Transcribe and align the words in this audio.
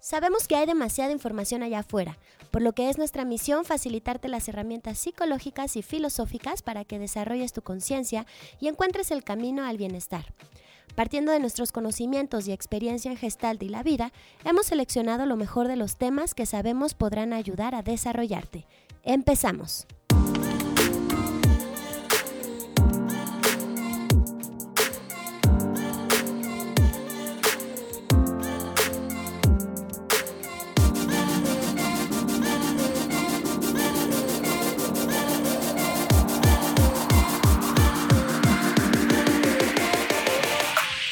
Sabemos 0.00 0.46
que 0.46 0.56
hay 0.56 0.66
demasiada 0.66 1.12
información 1.12 1.62
allá 1.62 1.80
afuera, 1.80 2.18
por 2.50 2.62
lo 2.62 2.72
que 2.72 2.88
es 2.88 2.98
nuestra 2.98 3.24
misión 3.24 3.64
facilitarte 3.64 4.28
las 4.28 4.48
herramientas 4.48 4.98
psicológicas 4.98 5.76
y 5.76 5.82
filosóficas 5.82 6.62
para 6.62 6.84
que 6.84 6.98
desarrolles 6.98 7.52
tu 7.52 7.62
conciencia 7.62 8.26
y 8.60 8.68
encuentres 8.68 9.10
el 9.10 9.24
camino 9.24 9.64
al 9.64 9.76
bienestar. 9.76 10.32
Partiendo 10.94 11.32
de 11.32 11.40
nuestros 11.40 11.72
conocimientos 11.72 12.48
y 12.48 12.52
experiencia 12.52 13.10
en 13.10 13.16
Gestalt 13.16 13.62
y 13.62 13.68
la 13.68 13.82
vida, 13.82 14.12
hemos 14.44 14.66
seleccionado 14.66 15.26
lo 15.26 15.36
mejor 15.36 15.68
de 15.68 15.76
los 15.76 15.96
temas 15.96 16.34
que 16.34 16.46
sabemos 16.46 16.94
podrán 16.94 17.32
ayudar 17.32 17.74
a 17.74 17.82
desarrollarte. 17.82 18.66
Empezamos. 19.04 19.86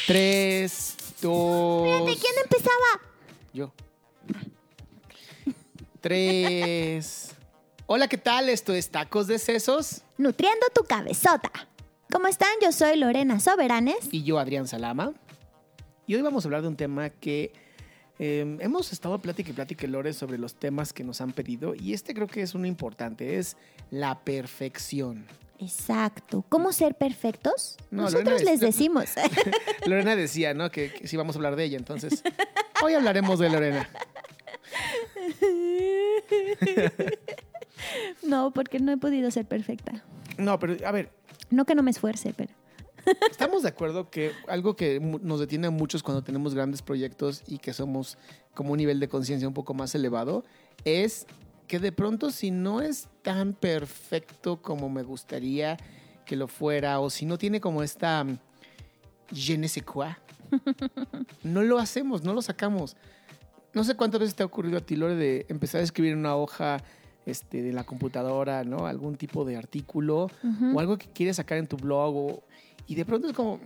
Tres, 0.07 0.95
dos. 1.21 1.85
Espérate, 1.85 2.21
¿quién 2.21 2.33
empezaba? 2.41 3.01
Yo. 3.51 3.73
Tres. 5.99 7.35
Hola, 7.87 8.07
¿qué 8.07 8.17
tal? 8.17 8.47
Esto 8.47 8.71
es 8.73 8.89
Tacos 8.89 9.27
de 9.27 9.37
Sesos. 9.37 10.03
Nutriendo 10.17 10.65
tu 10.73 10.85
cabezota. 10.85 11.51
¿Cómo 12.09 12.27
están? 12.27 12.51
Yo 12.61 12.71
soy 12.71 12.95
Lorena 12.95 13.41
Soberanes. 13.41 14.07
Y 14.09 14.23
yo, 14.23 14.39
Adrián 14.39 14.65
Salama. 14.65 15.11
Y 16.05 16.15
hoy 16.15 16.21
vamos 16.21 16.45
a 16.45 16.47
hablar 16.47 16.61
de 16.61 16.69
un 16.69 16.77
tema 16.77 17.09
que 17.09 17.51
eh, 18.17 18.57
hemos 18.61 18.93
estado 18.93 19.19
plática 19.19 19.49
y 19.49 19.53
plática, 19.53 19.87
Lore, 19.87 20.13
sobre 20.13 20.37
los 20.37 20.55
temas 20.55 20.93
que 20.93 21.03
nos 21.03 21.19
han 21.19 21.33
pedido. 21.33 21.75
Y 21.75 21.91
este 21.91 22.13
creo 22.13 22.27
que 22.27 22.43
es 22.43 22.55
uno 22.55 22.65
importante: 22.65 23.39
es 23.39 23.57
la 23.91 24.17
perfección. 24.21 25.25
Exacto. 25.59 26.45
¿Cómo 26.49 26.71
ser 26.71 26.95
perfectos? 26.95 27.77
No, 27.91 28.03
Nosotros 28.03 28.25
Lorena, 28.41 28.51
les 28.51 28.55
es- 28.55 28.59
decimos. 28.61 29.05
Lorena 29.85 30.15
decía, 30.15 30.53
¿no? 30.53 30.71
Que, 30.71 30.91
que 30.93 31.07
sí 31.07 31.17
vamos 31.17 31.35
a 31.35 31.39
hablar 31.39 31.55
de 31.55 31.63
ella. 31.65 31.77
Entonces, 31.77 32.23
hoy 32.83 32.93
hablaremos 32.93 33.39
de 33.39 33.49
Lorena. 33.49 33.89
no, 38.23 38.51
porque 38.51 38.79
no 38.79 38.91
he 38.91 38.97
podido 38.97 39.31
ser 39.31 39.45
perfecta. 39.45 40.03
No, 40.37 40.59
pero 40.59 40.75
a 40.87 40.91
ver, 40.91 41.11
No 41.49 41.65
que 41.65 41.75
no 41.75 41.83
me 41.83 41.91
esfuerce, 41.91 42.33
pero... 42.35 42.51
Estamos 43.31 43.63
de 43.63 43.69
acuerdo 43.69 44.09
que 44.09 44.33
algo 44.49 44.75
que 44.75 44.99
nos 44.99 45.39
detiene 45.39 45.67
a 45.67 45.71
muchos 45.71 46.03
cuando 46.03 46.23
tenemos 46.23 46.53
grandes 46.53 46.81
proyectos 46.81 47.41
y 47.47 47.59
que 47.59 47.71
somos 47.73 48.17
como 48.53 48.71
un 48.73 48.77
nivel 48.77 48.99
de 48.99 49.07
conciencia 49.07 49.47
un 49.47 49.53
poco 49.53 49.73
más 49.73 49.95
elevado 49.95 50.43
es 50.83 51.25
que 51.67 51.79
de 51.79 51.91
pronto 51.91 52.31
si 52.31 52.51
no 52.51 52.81
es 52.81 53.07
tan 53.23 53.53
perfecto 53.53 54.61
como 54.61 54.89
me 54.89 55.03
gustaría 55.03 55.77
que 56.25 56.35
lo 56.35 56.47
fuera 56.47 56.99
o 56.99 57.09
si 57.09 57.25
no 57.25 57.37
tiene 57.37 57.59
como 57.61 57.83
esta 57.83 58.23
mm, 58.23 58.37
je 59.33 59.57
ne 59.57 59.67
sais 59.67 59.85
quoi, 59.85 60.09
no 61.43 61.61
lo 61.61 61.77
hacemos, 61.79 62.23
no 62.23 62.33
lo 62.33 62.41
sacamos. 62.41 62.95
No 63.73 63.83
sé 63.83 63.95
cuántas 63.95 64.21
veces 64.21 64.35
te 64.35 64.43
ha 64.43 64.45
ocurrido 64.45 64.77
a 64.77 64.81
ti, 64.81 64.95
Lore, 64.95 65.15
de 65.15 65.45
empezar 65.49 65.81
a 65.81 65.83
escribir 65.83 66.13
en 66.13 66.19
una 66.19 66.35
hoja 66.35 66.77
este, 67.25 67.61
de 67.61 67.73
la 67.73 67.83
computadora, 67.83 68.63
¿no? 68.63 68.87
Algún 68.87 69.17
tipo 69.17 69.43
de 69.45 69.57
artículo 69.57 70.29
o 70.73 70.79
algo 70.79 70.97
que 70.97 71.07
quieres 71.07 71.35
sacar 71.35 71.57
en 71.57 71.67
tu 71.67 71.75
blog 71.77 72.15
o- 72.15 72.43
y 72.87 72.95
de 72.95 73.03
pronto 73.05 73.27
es 73.27 73.33
como, 73.33 73.59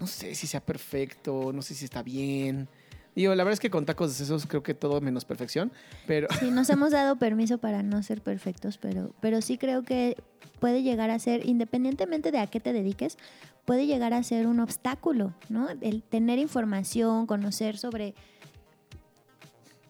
no 0.00 0.06
sé 0.06 0.34
si 0.34 0.46
sea 0.46 0.60
perfecto, 0.64 1.52
no 1.52 1.60
sé 1.62 1.74
si 1.74 1.84
está 1.84 2.02
bien. 2.02 2.66
Digo, 3.14 3.34
la 3.34 3.42
verdad 3.44 3.54
es 3.54 3.60
que 3.60 3.70
con 3.70 3.86
tacos 3.86 4.10
de 4.10 4.14
sesos 4.14 4.46
creo 4.46 4.62
que 4.62 4.74
todo 4.74 5.00
menos 5.00 5.24
perfección, 5.24 5.72
pero 6.06 6.28
Sí, 6.38 6.50
nos 6.50 6.70
hemos 6.70 6.92
dado 6.92 7.16
permiso 7.16 7.58
para 7.58 7.82
no 7.82 8.02
ser 8.02 8.22
perfectos, 8.22 8.78
pero, 8.78 9.12
pero 9.20 9.40
sí 9.42 9.58
creo 9.58 9.82
que 9.82 10.16
puede 10.60 10.82
llegar 10.82 11.10
a 11.10 11.18
ser, 11.18 11.46
independientemente 11.46 12.30
de 12.30 12.38
a 12.38 12.46
qué 12.46 12.60
te 12.60 12.72
dediques, 12.72 13.18
puede 13.64 13.86
llegar 13.86 14.14
a 14.14 14.22
ser 14.22 14.46
un 14.46 14.60
obstáculo, 14.60 15.34
¿no? 15.48 15.68
El 15.80 16.02
tener 16.02 16.38
información, 16.38 17.26
conocer 17.26 17.78
sobre... 17.78 18.14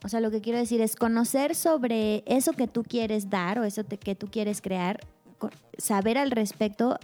O 0.02 0.08
sea, 0.08 0.20
lo 0.20 0.30
que 0.30 0.40
quiero 0.40 0.58
decir 0.58 0.80
es 0.80 0.96
conocer 0.96 1.54
sobre 1.54 2.22
eso 2.26 2.52
que 2.52 2.66
tú 2.66 2.84
quieres 2.84 3.28
dar 3.28 3.58
o 3.58 3.64
eso 3.64 3.84
que 3.84 4.14
tú 4.14 4.28
quieres 4.30 4.62
crear, 4.62 5.00
saber 5.76 6.16
al 6.16 6.30
respecto 6.30 6.98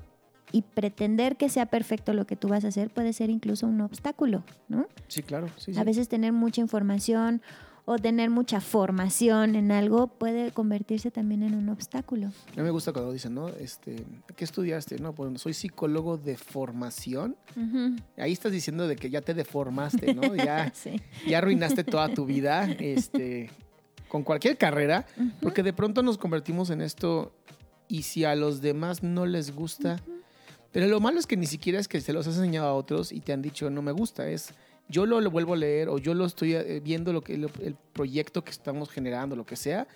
y 0.57 0.63
pretender 0.63 1.37
que 1.37 1.51
sea 1.51 1.67
perfecto 1.67 2.15
lo 2.15 2.27
que 2.27 2.35
tú 2.35 2.49
vas 2.49 2.65
a 2.65 2.69
hacer 2.69 2.89
puede 2.89 3.13
ser 3.13 3.29
incluso 3.29 3.67
un 3.67 3.83
obstáculo, 3.83 4.43
¿no? 4.69 4.87
sí, 5.07 5.23
claro. 5.23 5.49
Sí, 5.59 5.75
sí. 5.75 5.79
A 5.79 5.85
veces 5.85 6.09
tener 6.09 6.33
mucha 6.33 6.63
información 6.63 7.43
o 7.85 7.99
tener 7.99 8.31
mucha 8.31 8.63
formación 8.63 9.55
en 9.55 9.71
algo 9.71 10.07
puede 10.07 10.53
convertirse 10.53 11.11
también 11.11 11.43
en 11.43 11.55
un 11.55 11.69
obstáculo. 11.69 12.29
A 12.29 12.57
mí 12.57 12.63
me 12.63 12.71
gusta 12.71 12.93
cuando 12.95 13.13
dicen, 13.13 13.35
¿no? 13.35 13.49
Este, 13.49 14.03
¿Qué 14.35 14.45
estudiaste? 14.45 14.99
No, 14.99 15.15
pues 15.15 15.41
soy 15.43 15.53
psicólogo 15.53 16.17
de 16.17 16.39
formación. 16.39 17.37
Ahí 18.17 18.33
estás 18.33 18.51
diciendo 18.53 18.89
de 18.89 18.97
que 18.97 19.11
ya 19.11 19.21
te 19.21 19.35
deformaste, 19.35 20.15
¿no? 20.15 20.35
Ya, 20.35 20.73
Sí. 20.75 21.01
ya 21.29 21.39
arruinaste 21.39 21.85
toda 21.85 22.09
tu 22.09 22.25
vida 22.25 22.65
este, 22.81 23.51
con 24.09 24.23
cualquier 24.23 24.57
carrera, 24.57 25.05
porque 25.43 25.63
de 25.63 25.75
pronto 25.75 26.03
nos 26.03 26.17
convertimos 26.17 26.71
en 26.71 26.81
esto 26.81 27.33
y 27.89 28.03
si 28.03 28.25
a 28.25 28.35
los 28.35 28.63
demás 28.63 29.03
no 29.03 29.27
les 29.27 29.55
gusta, 29.55 30.01
pero 30.77 30.89
lo 30.89 31.01
malo 31.01 31.19
es 31.19 31.27
que 31.27 31.39
ni 31.39 31.47
siquiera 31.47 31.79
es 31.81 31.89
que 31.89 32.03
se 32.03 32.13
los 32.13 32.27
has 32.27 32.37
enseñado 32.37 32.67
a 32.67 32.75
otros 32.75 33.11
y 33.11 33.21
te 33.21 33.33
han 33.33 33.41
dicho 33.41 33.71
no 33.71 33.81
me 33.81 33.93
gusta, 33.93 34.29
es 34.29 34.51
yo 34.91 35.07
lo, 35.07 35.23
lo 35.23 35.31
vuelvo 35.31 35.55
a 35.55 35.57
leer 35.57 35.89
o 35.89 35.97
yo 35.97 36.13
lo 36.13 36.27
estoy 36.27 36.53
eh, 36.55 36.81
viendo 36.85 37.15
lo 37.15 37.23
que, 37.23 37.39
lo- 37.39 37.51
el 37.63 37.77
proyecto 37.95 38.45
que 38.45 38.51
estamos 38.51 38.91
generando, 38.91 39.37
lo 39.37 39.47
que 39.47 39.57
sea, 39.57 39.87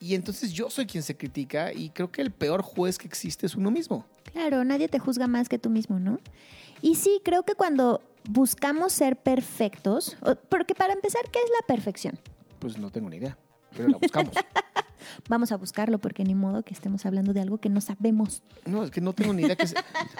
y 0.00 0.14
entonces 0.14 0.52
yo 0.52 0.68
soy 0.68 0.84
quien 0.84 1.02
se 1.02 1.16
critica 1.16 1.72
y 1.72 1.88
creo 1.88 2.12
que 2.12 2.20
el 2.20 2.30
peor 2.32 2.60
juez 2.60 2.98
que 2.98 3.06
existe 3.06 3.46
es 3.46 3.54
uno 3.54 3.70
mismo. 3.70 4.04
Claro, 4.32 4.62
nadie 4.62 4.88
te 4.88 4.98
juzga 4.98 5.26
más 5.26 5.48
que 5.48 5.58
tú 5.58 5.70
mismo, 5.70 5.98
¿no? 5.98 6.18
Y 6.82 6.96
sí, 6.96 7.22
creo 7.24 7.44
que 7.44 7.54
cuando 7.54 8.02
buscamos 8.28 8.92
ser 8.92 9.16
perfectos, 9.16 10.18
porque 10.50 10.74
para 10.74 10.92
empezar, 10.92 11.22
¿qué 11.30 11.38
es 11.38 11.50
la 11.58 11.66
perfección? 11.66 12.18
Pues 12.58 12.76
no 12.76 12.90
tengo 12.90 13.08
ni 13.08 13.16
idea, 13.16 13.38
pero 13.74 13.88
la 13.88 13.96
buscamos. 13.96 14.34
Vamos 15.28 15.52
a 15.52 15.56
buscarlo 15.56 15.98
porque 15.98 16.24
ni 16.24 16.34
modo 16.34 16.62
que 16.62 16.74
estemos 16.74 17.04
hablando 17.06 17.32
de 17.32 17.40
algo 17.40 17.58
que 17.58 17.68
no 17.68 17.80
sabemos. 17.80 18.42
No, 18.66 18.84
es 18.84 18.90
que 18.90 19.00
no 19.00 19.12
tengo 19.12 19.32
ni 19.32 19.42
idea. 19.42 19.56
Que 19.56 19.64
es- 19.64 19.74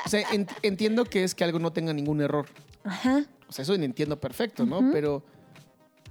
o 0.05 0.09
sea, 0.09 0.27
ent- 0.31 0.51
entiendo 0.63 1.05
que 1.05 1.25
es 1.25 1.35
que 1.35 1.45
algo 1.45 1.59
no 1.59 1.73
tenga 1.73 1.93
ningún 1.93 2.21
error. 2.21 2.47
Ajá. 2.85 3.25
O 3.49 3.53
sea, 3.53 3.63
eso 3.63 3.77
lo 3.77 3.83
entiendo 3.85 4.19
perfecto, 4.21 4.65
¿no? 4.67 4.91
Pero, 4.93 5.23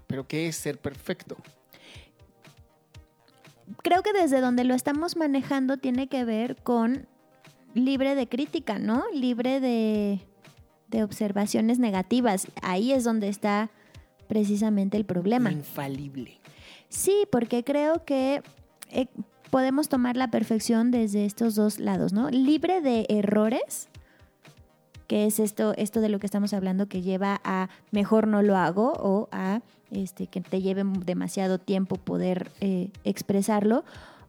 pero 0.07 0.27
¿qué 0.27 0.47
es 0.47 0.55
ser 0.55 0.77
perfecto? 0.79 1.37
creo 3.81 4.03
que 4.03 4.13
desde 4.13 4.41
donde 4.41 4.63
lo 4.63 4.75
estamos 4.75 5.15
manejando 5.15 5.77
tiene 5.77 6.07
que 6.07 6.25
ver 6.25 6.55
con 6.57 7.07
libre 7.73 8.15
de 8.15 8.27
crítica, 8.27 8.77
¿no? 8.79 9.03
Libre 9.13 9.59
de, 9.59 10.19
de 10.89 11.03
observaciones 11.03 11.79
negativas. 11.79 12.47
Ahí 12.61 12.91
es 12.91 13.03
donde 13.03 13.29
está 13.29 13.69
precisamente 14.27 14.97
el 14.97 15.05
problema. 15.05 15.51
Infalible. 15.51 16.39
Sí, 16.89 17.25
porque 17.31 17.63
creo 17.63 18.05
que 18.05 18.43
eh, 18.93 19.07
podemos 19.49 19.89
tomar 19.89 20.17
la 20.17 20.29
perfección 20.29 20.91
desde 20.91 21.25
estos 21.25 21.55
dos 21.55 21.79
lados, 21.79 22.13
¿no? 22.13 22.29
Libre 22.29 22.81
de 22.81 23.05
errores, 23.09 23.89
que 25.07 25.25
es 25.25 25.39
esto, 25.39 25.73
esto 25.77 26.01
de 26.01 26.09
lo 26.09 26.19
que 26.19 26.25
estamos 26.25 26.53
hablando, 26.53 26.87
que 26.87 27.01
lleva 27.01 27.39
a 27.43 27.69
mejor 27.91 28.27
no 28.27 28.41
lo 28.41 28.57
hago 28.57 28.93
o 28.93 29.29
a 29.31 29.61
este, 29.91 30.27
que 30.27 30.41
te 30.41 30.61
lleve 30.61 30.83
demasiado 31.05 31.59
tiempo 31.59 31.97
poder 31.97 32.51
eh, 32.61 32.89
expresarlo, 33.03 33.83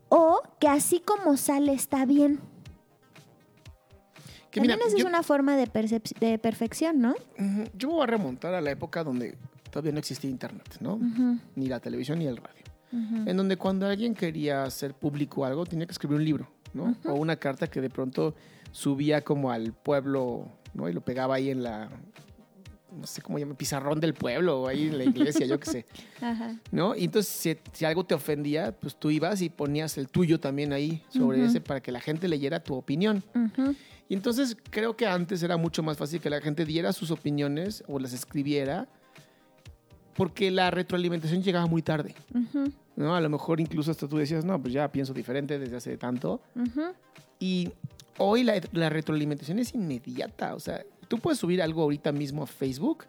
o 0.09 0.43
que 0.59 0.69
así 0.69 1.01
como 1.01 1.37
sale 1.37 1.73
está 1.73 2.05
bien. 2.05 2.41
Que 4.51 4.61
También 4.61 4.79
mira, 4.79 4.89
esa 4.89 4.97
yo, 4.97 5.05
es 5.05 5.09
una 5.09 5.23
forma 5.23 5.57
de, 5.57 5.67
de 6.21 6.39
perfección, 6.39 7.01
¿no? 7.01 7.15
Yo 7.77 7.89
me 7.89 7.95
voy 7.95 8.03
a 8.03 8.07
remontar 8.07 8.55
a 8.55 8.61
la 8.61 8.71
época 8.71 9.03
donde 9.03 9.37
todavía 9.71 9.93
no 9.93 9.99
existía 9.99 10.31
internet, 10.31 10.77
¿no? 10.81 11.01
Ni 11.57 11.67
la 11.67 11.81
televisión 11.81 12.19
ni 12.19 12.27
el 12.27 12.37
radio. 12.37 12.64
En 12.93 13.37
donde 13.37 13.57
cuando 13.57 13.87
alguien 13.87 14.15
quería 14.15 14.63
hacer 14.63 14.95
público 14.95 15.45
algo, 15.45 15.67
tenía 15.67 15.87
que 15.87 15.93
escribir 15.93 16.17
un 16.17 16.25
libro, 16.25 16.49
¿no? 16.73 16.97
O 17.05 17.15
una 17.15 17.37
carta 17.37 17.67
que 17.67 17.81
de 17.81 17.91
pronto 17.91 18.35
subía 18.71 19.23
como 19.23 19.51
al 19.51 19.73
pueblo, 19.73 20.49
¿no? 20.75 20.89
Y 20.89 20.93
lo 20.93 21.01
pegaba 21.01 21.35
ahí 21.35 21.51
en 21.51 21.63
la, 21.63 21.91
no 22.99 23.07
sé 23.07 23.23
cómo 23.23 23.39
llama, 23.39 23.55
pizarrón 23.55 24.01
del 24.01 24.15
pueblo, 24.15 24.63
o 24.63 24.69
ahí 24.69 24.89
en 24.89 24.99
la 24.99 25.05
iglesia, 25.05 25.47
yo 25.47 25.59
qué 25.59 25.71
sé. 25.71 25.87
Ajá. 26.21 26.57
¿no? 26.71 26.95
Y 26.95 27.05
entonces, 27.05 27.33
si, 27.33 27.57
si 27.73 27.85
algo 27.85 28.05
te 28.05 28.15
ofendía, 28.15 28.73
pues 28.73 28.97
tú 28.97 29.11
ibas 29.11 29.43
y 29.43 29.49
ponías 29.49 29.99
el 29.99 30.09
tuyo 30.09 30.39
también 30.41 30.73
ahí 30.73 31.03
sobre 31.09 31.45
ese 31.45 31.61
para 31.61 31.81
que 31.81 31.93
la 31.93 32.01
gente 32.01 32.29
leyera 32.29 32.63
tu 32.63 32.75
opinión. 32.75 33.23
Y 34.09 34.15
entonces 34.15 34.57
creo 34.71 34.97
que 34.97 35.07
antes 35.07 35.43
era 35.43 35.57
mucho 35.57 35.83
más 35.83 35.97
fácil 35.97 36.21
que 36.21 36.31
la 36.31 36.41
gente 36.41 36.65
diera 36.65 36.93
sus 36.93 37.11
opiniones 37.11 37.83
o 37.89 37.99
las 37.99 38.13
escribiera 38.13 38.89
porque 40.15 40.51
la 40.51 40.71
retroalimentación 40.71 41.43
llegaba 41.43 41.67
muy 41.67 41.83
tarde. 41.83 42.15
¿no? 42.97 43.15
A 43.15 43.21
lo 43.21 43.29
mejor 43.29 43.61
incluso 43.61 43.91
hasta 43.91 44.09
tú 44.09 44.17
decías, 44.17 44.45
no, 44.45 44.61
pues 44.61 44.73
ya 44.73 44.91
pienso 44.91 45.13
diferente 45.13 45.59
desde 45.59 45.77
hace 45.77 45.97
tanto. 45.97 46.41
Y 47.39 47.71
hoy 48.19 48.45
la, 48.45 48.61
la 48.73 48.89
retroalimentación 48.89 49.59
es 49.59 49.75
inmediata, 49.75 50.55
o 50.55 50.61
sea, 50.61 50.83
tú 51.09 51.19
puedes 51.19 51.39
subir 51.39 51.63
algo 51.63 51.83
ahorita 51.83 52.13
mismo 52.13 52.43
a 52.43 52.47
Facebook 52.47 53.05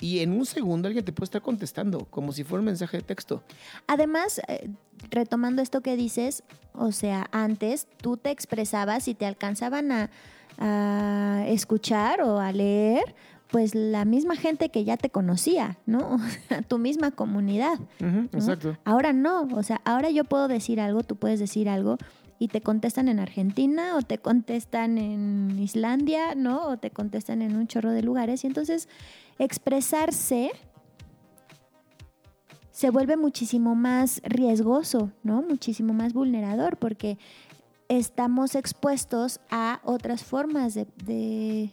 y 0.00 0.20
en 0.20 0.32
un 0.32 0.46
segundo 0.46 0.86
alguien 0.86 1.04
te 1.04 1.12
puede 1.12 1.24
estar 1.24 1.42
contestando, 1.42 2.06
como 2.06 2.32
si 2.32 2.44
fuera 2.44 2.60
un 2.60 2.66
mensaje 2.66 2.98
de 2.98 3.02
texto. 3.02 3.42
Además, 3.86 4.40
eh, 4.46 4.70
retomando 5.10 5.60
esto 5.60 5.80
que 5.80 5.96
dices, 5.96 6.44
o 6.72 6.92
sea, 6.92 7.28
antes 7.32 7.88
tú 8.00 8.16
te 8.16 8.30
expresabas 8.30 9.08
y 9.08 9.14
te 9.14 9.26
alcanzaban 9.26 9.90
a, 9.90 10.10
a 10.58 11.44
escuchar 11.48 12.22
o 12.22 12.38
a 12.38 12.52
leer, 12.52 13.14
pues 13.50 13.74
la 13.74 14.04
misma 14.04 14.36
gente 14.36 14.68
que 14.68 14.84
ya 14.84 14.96
te 14.96 15.10
conocía, 15.10 15.78
¿no? 15.86 16.18
tu 16.68 16.78
misma 16.78 17.10
comunidad. 17.10 17.78
Exacto. 18.32 18.76
Ahora 18.84 19.12
no, 19.12 19.42
o 19.54 19.62
sea, 19.62 19.80
ahora 19.84 20.10
yo 20.10 20.24
puedo 20.24 20.48
decir 20.48 20.80
algo, 20.80 21.02
tú 21.02 21.16
puedes 21.16 21.40
decir 21.40 21.68
algo 21.68 21.96
y 22.38 22.48
te 22.48 22.60
contestan 22.60 23.08
en 23.08 23.18
Argentina 23.18 23.96
o 23.96 24.02
te 24.02 24.18
contestan 24.18 24.98
en 24.98 25.58
Islandia, 25.58 26.34
¿no? 26.36 26.68
O 26.68 26.76
te 26.76 26.90
contestan 26.90 27.42
en 27.42 27.56
un 27.56 27.66
chorro 27.66 27.90
de 27.92 28.02
lugares 28.02 28.44
y 28.44 28.46
entonces 28.46 28.88
expresarse 29.38 30.52
se 32.70 32.90
vuelve 32.90 33.16
muchísimo 33.16 33.74
más 33.74 34.20
riesgoso, 34.24 35.10
¿no? 35.24 35.42
Muchísimo 35.42 35.94
más 35.94 36.12
vulnerador 36.12 36.76
porque 36.76 37.18
estamos 37.88 38.54
expuestos 38.54 39.40
a 39.50 39.80
otras 39.82 40.22
formas 40.22 40.74
de, 40.74 40.86
de- 41.04 41.72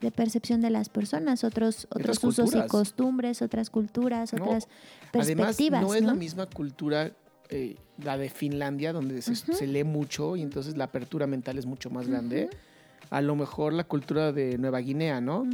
de 0.00 0.10
percepción 0.10 0.60
de 0.60 0.70
las 0.70 0.88
personas, 0.88 1.44
otros, 1.44 1.86
otros 1.90 2.18
Otras 2.18 2.24
usos 2.24 2.54
y 2.54 2.66
costumbres, 2.68 3.42
otras 3.42 3.70
culturas, 3.70 4.32
No, 4.32 4.44
otras 4.44 4.66
Además, 5.12 5.46
perspectivas. 5.48 5.82
no 5.82 5.94
es 5.94 6.02
la 6.02 6.14
misma 6.14 6.46
cultura, 6.46 7.12
eh, 7.48 7.76
la 8.02 8.16
de 8.16 8.30
Finlandia, 8.30 8.92
donde 8.92 9.20
se, 9.22 9.66
lee 9.66 9.84
mucho 9.84 10.36
y 10.36 10.42
entonces 10.42 10.76
la 10.76 10.84
apertura 10.84 11.26
mental 11.26 11.58
es 11.58 11.66
mucho 11.66 11.90
más 11.90 12.08
grande. 12.08 12.48
A 13.10 13.20
lo 13.20 13.34
mejor 13.34 13.72
la 13.72 13.84
cultura 13.84 14.32
de 14.32 14.56
Nueva 14.56 14.78
Guinea, 14.78 15.20
¿no? 15.20 15.48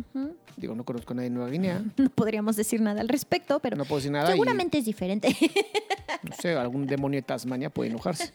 Digo, 0.57 0.75
no 0.75 0.85
conozco 0.85 1.13
a 1.13 1.17
nadie 1.17 1.31
de 1.31 1.35
Nueva 1.35 1.51
Guinea, 1.51 1.83
No 1.97 2.11
podríamos 2.11 2.57
decir 2.57 2.81
nada 2.81 3.01
al 3.01 3.09
respecto, 3.09 3.61
pero 3.61 3.77
no 3.77 3.85
puedo 3.85 3.97
decir 3.97 4.13
nada. 4.13 4.29
y, 4.29 4.33
seguramente 4.33 4.79
es 4.79 4.85
diferente. 4.85 5.29
no 6.23 6.37
sé, 6.37 6.55
algún 6.55 6.87
demonio 6.87 7.19
de 7.19 7.23
Tasmania 7.23 7.71
puede 7.71 7.91
enojarse. 7.91 8.33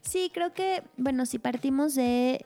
sí, 0.00 0.30
creo 0.32 0.52
que, 0.52 0.82
bueno, 0.96 1.26
si 1.26 1.38
partimos 1.38 1.94
de 1.94 2.44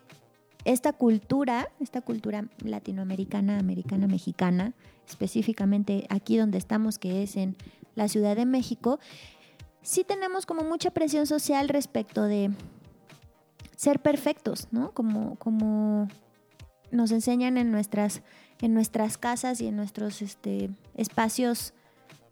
esta 0.69 0.93
cultura, 0.93 1.71
esta 1.81 2.03
cultura 2.03 2.45
latinoamericana, 2.63 3.59
americana, 3.59 4.07
mexicana, 4.07 4.75
específicamente 5.09 6.07
aquí 6.11 6.37
donde 6.37 6.59
estamos, 6.59 6.99
que 6.99 7.23
es 7.23 7.37
en 7.37 7.57
la 7.95 8.07
Ciudad 8.07 8.37
de 8.37 8.45
México, 8.45 9.01
sí 9.81 10.05
tenemos 10.05 10.45
como 10.45 10.65
mucha 10.65 10.91
presión 10.91 11.27
social 11.27 11.71
respecto 11.71 12.25
de 12.25 12.51
ser 13.77 14.01
perfectos, 14.01 14.69
¿no? 14.71 14.93
Como, 14.93 15.37
como 15.37 16.07
nos 16.91 17.13
enseñan 17.13 17.57
en 17.57 17.73
nuestras, 17.73 18.21
en 18.61 18.75
nuestras 18.75 19.17
casas 19.17 19.63
y 19.63 19.69
en 19.69 19.77
nuestros 19.77 20.21
este, 20.21 20.69
espacios 20.95 21.73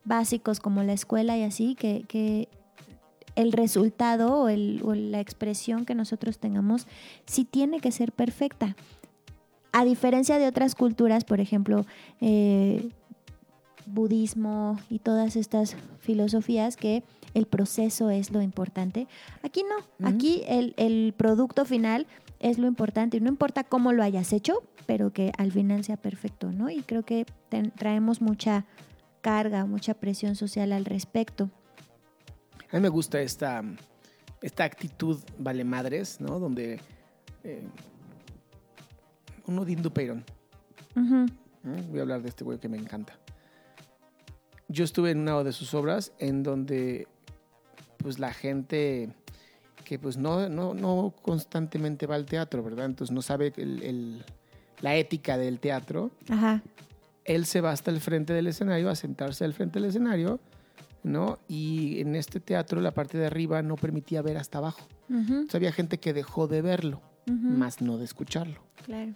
básicos 0.05 0.61
como 0.61 0.83
la 0.83 0.93
escuela 0.93 1.39
y 1.39 1.43
así, 1.43 1.75
que, 1.75 2.05
que 2.07 2.51
el 3.37 3.53
resultado 3.53 4.35
o, 4.43 4.49
el- 4.49 4.81
o 4.85 4.95
la 4.95 5.21
expresión 5.21 5.85
que 5.85 5.95
nosotros 5.95 6.39
tengamos 6.39 6.87
sí 7.27 7.45
tiene 7.45 7.81
que 7.81 7.93
ser 7.93 8.11
perfecta. 8.13 8.75
A 9.73 9.85
diferencia 9.85 10.39
de 10.39 10.49
otras 10.49 10.75
culturas, 10.75 11.25
por 11.25 11.39
ejemplo, 11.41 11.85
eh, 12.21 12.89
budismo 13.87 14.79
y 14.91 14.99
todas 14.99 15.37
estas 15.37 15.77
filosofías 16.01 16.77
que 16.77 17.05
el 17.35 17.47
proceso 17.47 18.11
es 18.11 18.31
lo 18.33 18.43
importante. 18.43 19.07
Aquí 19.43 19.63
no, 19.63 19.77
aquí 20.09 20.43
el, 20.49 20.75
el 20.77 21.15
producto 21.17 21.65
final 21.65 22.07
es 22.41 22.59
lo 22.59 22.67
importante 22.67 23.17
y 23.17 23.21
no 23.21 23.29
importa 23.29 23.65
cómo 23.65 23.93
lo 23.93 24.03
hayas 24.03 24.33
hecho, 24.33 24.63
pero 24.87 25.13
que 25.13 25.33
al 25.39 25.53
final 25.53 25.85
sea 25.85 25.97
perfecto, 25.97 26.53
¿no? 26.53 26.71
Y 26.71 26.83
creo 26.83 27.03
que 27.05 27.27
ten- 27.49 27.71
traemos 27.71 28.21
mucha 28.21 28.65
carga, 29.21 29.67
mucha 29.67 29.95
presión 29.95 30.35
social 30.37 30.73
al 30.73 30.85
respecto. 30.85 31.51
A 32.73 32.77
mí 32.77 32.81
me 32.83 32.89
gusta 32.89 33.21
esta, 33.21 33.63
esta 34.43 34.65
actitud 34.65 35.19
vale 35.39 35.65
madres, 35.65 36.21
¿no? 36.21 36.39
Donde 36.39 36.81
eh, 37.45 37.63
uno 39.47 39.65
de 39.65 39.73
Indupeiron, 39.73 40.25
Ujú. 40.97 41.27
¿no? 41.63 41.83
voy 41.91 41.99
a 41.99 42.03
hablar 42.03 42.23
de 42.23 42.29
este 42.29 42.45
güey 42.45 42.59
que 42.59 42.69
me 42.69 42.77
encanta. 42.77 43.15
Yo 44.69 44.85
estuve 44.85 45.13
en 45.13 45.21
una 45.21 45.43
de 45.45 45.53
sus 45.53 45.75
obras 45.75 46.13
en 46.19 46.43
donde 46.43 47.07
pues 47.99 48.19
la 48.19 48.33
gente 48.33 49.11
que 49.85 49.99
pues 50.01 50.17
no, 50.17 50.49
no, 50.49 50.75
no 50.75 51.15
constantemente 51.23 52.07
va 52.07 52.17
al 52.17 52.27
teatro, 52.27 52.63
¿verdad? 52.65 52.87
Entonces 52.87 53.15
no 53.15 53.23
sabe 53.23 53.53
el- 53.57 53.83
el- 53.85 54.25
la 54.81 54.97
ética 54.97 55.39
del 55.39 55.61
teatro. 55.61 56.11
Ajá. 56.29 56.63
Él 57.25 57.47
se 57.47 57.61
va 57.61 57.71
hasta 57.71 57.91
el 57.93 58.01
frente 58.01 58.33
del 58.33 58.49
escenario, 58.49 58.91
a 58.91 58.97
sentarse 58.97 59.45
al 59.45 59.55
frente 59.55 59.79
del 59.81 59.89
escenario, 59.91 60.41
¿no? 61.07 61.39
Y 61.47 62.01
en 62.01 62.17
este 62.17 62.41
teatro 62.41 62.81
la 62.81 62.93
parte 62.93 63.17
de 63.17 63.27
arriba 63.27 63.63
no 63.63 63.77
permitía 63.77 64.23
ver 64.23 64.37
hasta 64.37 64.59
abajo. 64.59 64.89
Entonces 65.09 65.55
había 65.55 65.71
gente 65.71 65.99
que 65.99 66.13
dejó 66.13 66.49
de 66.49 66.63
verlo, 66.63 67.01
ujú, 67.29 67.37
más 67.37 67.81
no 67.81 67.97
de 67.97 68.05
escucharlo. 68.05 68.61
Claro. 68.85 69.13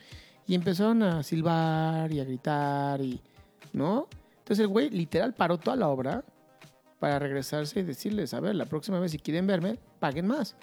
Y 0.47 0.55
empezaron 0.55 1.03
a 1.03 1.25
silbar 1.25 2.13
y 2.13 2.21
a 2.21 2.25
gritar 2.25 3.01
y, 3.01 3.21
¿no? 3.73 4.07
Entonces 4.39 4.61
el 4.61 4.69
güey 4.69 4.89
literal 4.91 5.35
paró 5.35 5.59
toda 5.59 5.75
la 5.77 5.89
obra 5.89 6.25
para 7.01 7.19
regresarse 7.19 7.81
y 7.81 7.83
decirles, 7.83 8.35
a 8.35 8.41
ver, 8.41 8.55
la 8.55 8.67
próxima 8.67 9.01
vez 9.01 9.11
si 9.11 9.19
quieren 9.19 9.49
verme, 9.49 9.77
paguen 9.99 10.29
más. 10.29 10.55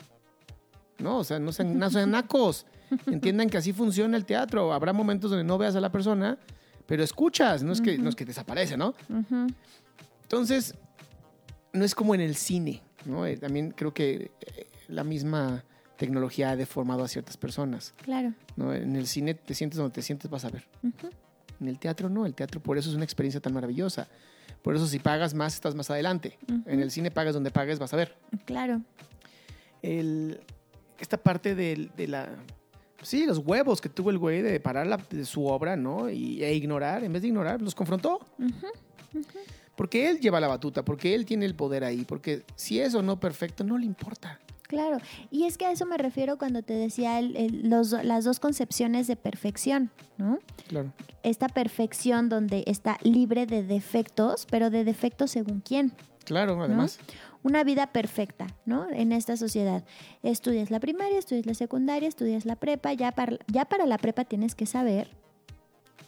No, 1.00 1.20
o 1.20 1.24
sea, 1.26 1.40
no 1.40 1.52
sean, 1.52 1.78
no 1.78 1.90
sean 1.90 2.12
nacos. 2.12 2.66
Entiendan 3.06 3.50
que 3.50 3.58
así 3.58 3.74
funciona 3.74 4.16
el 4.16 4.26
teatro. 4.26 4.72
Habrá 4.72 4.94
momentos 4.94 5.30
donde 5.30 5.44
no 5.44 5.58
veas 5.58 5.76
a 5.76 5.82
la 5.82 5.92
persona, 5.92 6.38
pero 6.86 7.04
escuchas, 7.04 7.64
no 7.64 7.74
es 7.74 7.82
que, 7.82 7.98
no 7.98 8.08
es 8.08 8.16
que 8.16 8.24
desaparece, 8.24 8.78
¿no? 8.78 8.94
Entonces, 10.24 10.74
no 11.74 11.84
es 11.86 11.94
como 11.96 12.16
en 12.16 12.22
el 12.22 12.36
cine, 12.36 12.82
¿no? 13.06 13.26
Eh, 13.26 13.38
también 13.38 13.72
creo 13.72 13.94
que 13.94 14.32
eh, 14.42 14.68
la 14.88 15.04
misma 15.04 15.64
tecnología 15.98 16.52
ha 16.52 16.56
deformado 16.56 17.04
a 17.04 17.08
ciertas 17.08 17.38
personas, 17.38 17.94
Claro. 18.04 18.34
¿no? 18.56 18.74
En 18.74 18.96
el 18.96 19.08
cine 19.08 19.34
te 19.34 19.54
sientes 19.54 19.78
donde 19.78 19.94
te 19.94 20.02
sientes, 20.02 20.30
vas 20.30 20.46
a 20.46 20.50
ver. 20.50 20.68
En 21.60 21.68
el 21.68 21.80
teatro 21.80 22.08
no, 22.10 22.26
el 22.26 22.36
teatro 22.36 22.62
por 22.62 22.78
eso 22.78 22.90
es 22.90 22.96
una 22.96 23.04
experiencia 23.04 23.42
tan 23.42 23.54
maravillosa. 23.54 24.08
Por 24.62 24.76
eso 24.76 24.86
si 24.88 25.00
pagas 25.00 25.34
más, 25.34 25.56
estás 25.56 25.74
más 25.76 25.90
adelante. 25.90 26.38
En 26.66 26.80
el 26.82 26.92
cine 26.92 27.10
pagas 27.10 27.34
donde 27.34 27.50
pagues, 27.52 27.80
vas 27.80 27.94
a 27.94 27.98
ver. 27.98 28.16
Claro. 28.46 28.82
El- 29.82 30.40
esta 31.00 31.18
parte 31.18 31.56
de, 31.56 31.90
la... 32.08 32.30
Sí, 33.04 33.26
los 33.26 33.38
huevos 33.40 33.80
que 33.82 33.90
tuvo 33.90 34.10
el 34.10 34.18
güey 34.18 34.42
de 34.42 34.60
parar 34.60 34.88
la- 34.88 34.98
de 34.98 35.26
su 35.26 35.46
obra, 35.46 35.76
¿no? 35.76 36.10
Y, 36.10 36.44
e 36.44 36.54
ignorar, 36.56 37.04
en 37.04 37.14
vez 37.14 37.22
de 37.22 37.28
ignorar, 37.30 37.62
los 37.62 37.76
confrontó. 37.76 38.20
Ujú, 38.40 39.22
Porque 39.78 40.10
él 40.10 40.20
lleva 40.20 40.42
la 40.42 40.48
batuta, 40.50 40.84
porque 40.84 41.16
él 41.16 41.26
tiene 41.26 41.46
el 41.46 41.56
poder 41.56 41.86
ahí, 41.86 42.04
porque 42.04 42.44
si 42.56 42.82
es 42.82 42.94
o 42.96 43.02
no 43.02 43.20
perfecto, 43.22 43.64
no 43.64 43.78
le 43.78 43.86
importa. 43.86 44.40
Claro. 44.64 44.98
Y 45.32 45.46
es 45.46 45.58
que 45.58 45.66
a 45.66 45.72
eso 45.72 45.86
me 45.86 45.98
refiero 45.98 46.38
cuando 46.38 46.62
te 46.62 46.74
decía 46.74 47.20
el- 47.20 47.38
el- 47.38 47.70
los- 47.70 47.92
las 48.04 48.26
dos 48.26 48.42
concepciones 48.42 49.08
de 49.08 49.16
perfección, 49.16 49.92
¿no? 50.18 50.40
Claro. 50.68 50.92
Esta 51.24 51.48
perfección 51.48 52.28
donde 52.28 52.66
está 52.68 52.98
libre 53.02 53.46
de 53.46 53.64
defectos, 53.64 54.46
pero 54.52 54.70
de 54.70 54.84
defectos 54.84 55.32
según 55.32 55.62
quién. 55.62 55.94
Claro, 56.26 56.62
además. 56.62 57.00
Una 57.44 57.64
vida 57.64 57.94
perfecta, 57.94 58.48
¿no? 58.66 58.90
En 58.90 59.14
esta 59.14 59.38
sociedad. 59.38 59.86
Estudias 60.22 60.70
la 60.70 60.82
primaria, 60.82 61.18
estudias 61.18 61.46
la 61.46 61.54
secundaria, 61.54 62.10
estudias 62.10 62.46
la 62.46 62.58
prepa. 62.58 62.92
Ya 62.92 63.14
para, 63.14 63.38
ya 63.48 63.64
para 63.64 63.86
la 63.86 63.98
prepa 63.98 64.26
tienes 64.26 64.54
que 64.54 64.66
saber 64.66 65.08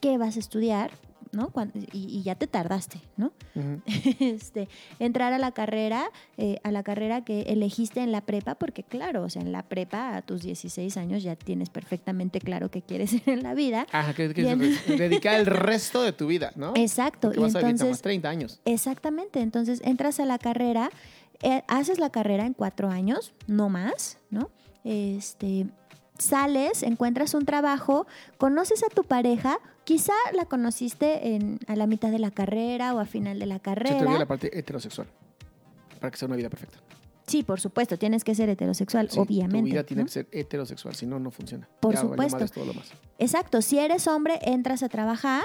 qué 0.01 0.17
vas 0.17 0.36
a 0.36 0.39
estudiar, 0.39 0.91
¿no? 1.31 1.50
Cuan- 1.50 1.71
y, 1.93 2.17
y 2.17 2.24
ya 2.24 2.36
te 2.36 2.48
tardaste, 2.48 3.01
¿no? 3.17 3.31
Este, 4.19 4.67
entrar 5.00 5.33
a 5.33 5.38
la 5.38 5.51
carrera, 5.51 6.09
eh, 6.38 6.59
a 6.63 6.71
la 6.71 6.83
carrera 6.83 7.24
que 7.24 7.41
elegiste 7.43 8.01
en 8.01 8.12
la 8.12 8.21
prepa, 8.21 8.55
porque 8.55 8.83
claro, 8.83 9.24
o 9.24 9.29
sea, 9.29 9.41
en 9.41 9.51
la 9.51 9.63
prepa 9.63 10.15
a 10.15 10.21
tus 10.21 10.41
16 10.41 10.98
años 10.98 11.24
ya 11.24 11.36
tienes 11.36 11.69
perfectamente 11.69 12.39
claro 12.39 12.69
qué 12.71 12.81
quieres 12.81 13.09
ser 13.12 13.21
en 13.27 13.43
la 13.43 13.53
vida. 13.53 13.86
Ajá, 13.91 14.13
que, 14.13 14.33
que 14.33 14.43
dedicar 14.98 15.39
el 15.39 15.45
resto 15.45 16.01
de 16.01 16.13
tu 16.13 16.27
vida, 16.27 16.51
¿no? 16.55 16.74
Exacto. 16.75 17.29
Porque 17.29 17.39
Y 17.39 17.43
vas 17.43 17.55
a 17.55 17.59
entonces, 17.62 17.89
más 17.89 18.01
30 18.01 18.29
años. 18.29 18.59
exactamente, 18.65 19.41
entonces 19.41 19.81
entras 19.83 20.19
a 20.19 20.25
la 20.25 20.38
carrera, 20.39 20.89
eh, 21.41 21.63
haces 21.67 22.00
la 22.00 22.09
carrera 22.09 22.45
en 22.45 22.53
cuatro 22.53 22.89
años, 22.89 23.33
no 23.48 23.69
más, 23.69 24.17
¿no? 24.29 24.50
Este, 24.83 25.67
sales, 26.17 26.83
encuentras 26.83 27.33
un 27.33 27.45
trabajo, 27.45 28.07
conoces 28.38 28.83
a 28.83 28.88
tu 28.88 29.03
pareja, 29.03 29.57
quizá 29.89 30.13
la 30.34 30.46
conociste 30.46 31.34
en, 31.36 31.58
a 31.65 31.75
la 31.75 31.88
mitad 31.88 32.12
de 32.12 32.19
la 32.19 32.29
carrera 32.29 32.93
o 32.93 33.00
a 33.00 33.05
final 33.05 33.39
de 33.39 33.48
la 33.48 33.55
Se 33.55 33.60
te 33.60 33.63
carrera. 33.63 33.98
olvida 34.01 34.19
la 34.19 34.27
parte 34.27 34.55
heterosexual. 34.58 35.08
Para 36.00 36.12
que 36.12 36.17
sea 36.17 36.27
una 36.27 36.36
vida 36.36 36.48
perfecta. 36.48 36.77
Sí, 37.25 37.41
por 37.41 37.60
supuesto, 37.60 37.98
tienes 37.98 38.24
que 38.24 38.36
ser 38.36 38.50
heterosexual, 38.50 39.10
Sí, 39.10 39.19
obviamente. 39.19 39.67
Tu 39.69 39.74
vida 39.74 39.84
tiene 39.84 40.03
¿no? 40.03 40.05
que 40.05 40.12
ser 40.12 40.27
heterosexual, 40.31 40.93
si 40.93 41.08
no, 41.08 41.17
no 41.19 41.31
funciona. 41.31 41.67
Por 41.79 41.96
Ya 41.96 42.01
supuesto. 42.01 42.36
madres 42.36 42.51
todo 42.51 42.65
lo 42.65 42.74
más. 42.75 42.91
Exacto, 43.17 43.63
si 43.63 43.79
eres 43.79 44.08
hombre, 44.08 44.38
entras 44.43 44.84
a 44.84 44.89
trabajar, 44.89 45.43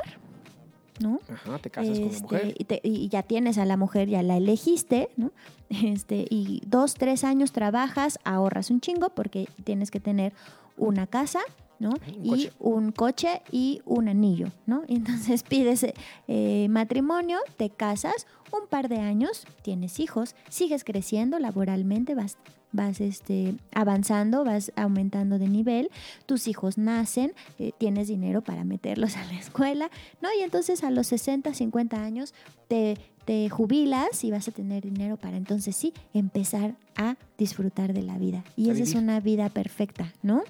¿no? 1.01 1.21
Ajá, 1.33 1.59
te 1.59 1.71
casas 1.71 1.99
con 1.99 2.01
la 2.07 2.13
Este, 2.13 2.23
mujer. 2.23 2.55
Y, 2.59 2.65
te- 2.65 2.81
y 2.85 3.09
ya 3.09 3.23
tienes 3.23 3.57
a 3.57 3.65
la 3.65 3.79
mujer, 3.79 4.09
ya 4.11 4.23
la 4.23 4.37
elegiste, 4.37 5.09
¿no? 5.17 5.33
Este, 5.71 6.27
y 6.29 6.61
dos, 6.67 6.95
tres 6.95 7.25
años 7.25 7.51
trabajas, 7.53 8.19
ahorras 8.25 8.71
un 8.71 8.83
chingo 8.83 9.09
porque 9.09 9.49
tienes 9.65 9.91
que 9.91 10.01
tener 10.01 10.35
una 10.77 11.07
casa, 11.07 11.41
¿no? 11.79 11.91
Un 11.91 12.25
y 12.25 12.29
coche. 12.29 12.53
un 12.59 12.93
coche 12.93 13.43
y 13.51 13.83
un 13.85 14.09
anillo, 14.09 14.49
¿no? 14.67 14.83
Y 14.89 14.97
entonces 14.97 15.43
pides 15.43 15.87
eh, 16.29 16.67
matrimonio, 16.69 17.39
te 17.57 17.71
casas, 17.71 18.27
un 18.53 18.69
par 18.69 18.89
de 18.89 18.99
años, 18.99 19.47
tienes 19.63 20.01
hijos, 20.01 20.35
sigues 20.49 20.85
creciendo 20.85 21.39
laboralmente, 21.39 22.15
vas, 22.15 22.39
vas 22.73 23.01
este, 23.01 23.55
avanzando, 23.73 24.45
vas 24.45 24.73
aumentando 24.77 25.39
de 25.39 25.49
nivel, 25.49 25.91
tus 26.27 26.49
hijos 26.49 26.79
nacen, 26.79 27.33
eh, 27.59 27.73
tienes 27.79 28.09
dinero 28.09 28.43
para 28.43 28.65
meterlos 28.65 29.17
a 29.17 29.25
la 29.25 29.39
escuela, 29.39 29.91
¿no? 30.21 30.29
Y 30.39 30.43
entonces 30.43 30.85
a 30.85 30.91
los 30.91 31.07
60, 31.09 31.53
50 31.55 32.03
años 32.03 32.35
te, 32.69 32.99
te 33.25 33.49
jubilas 33.49 34.25
y 34.25 34.31
vas 34.31 34.49
a 34.49 34.53
tener 34.53 34.85
dinero 34.85 35.17
para 35.17 35.37
entonces 35.37 35.75
sí 35.75 35.93
empezar 36.13 36.75
a 36.97 37.17
disfrutar 37.39 37.93
de 37.93 38.03
la 38.03 38.19
vida. 38.19 38.45
Y 38.57 38.71
A 38.71 38.73
esa 38.73 38.83
es 38.83 38.95
una 38.95 39.21
vida 39.21 39.49
perfecta, 39.49 40.13
¿no? 40.23 40.43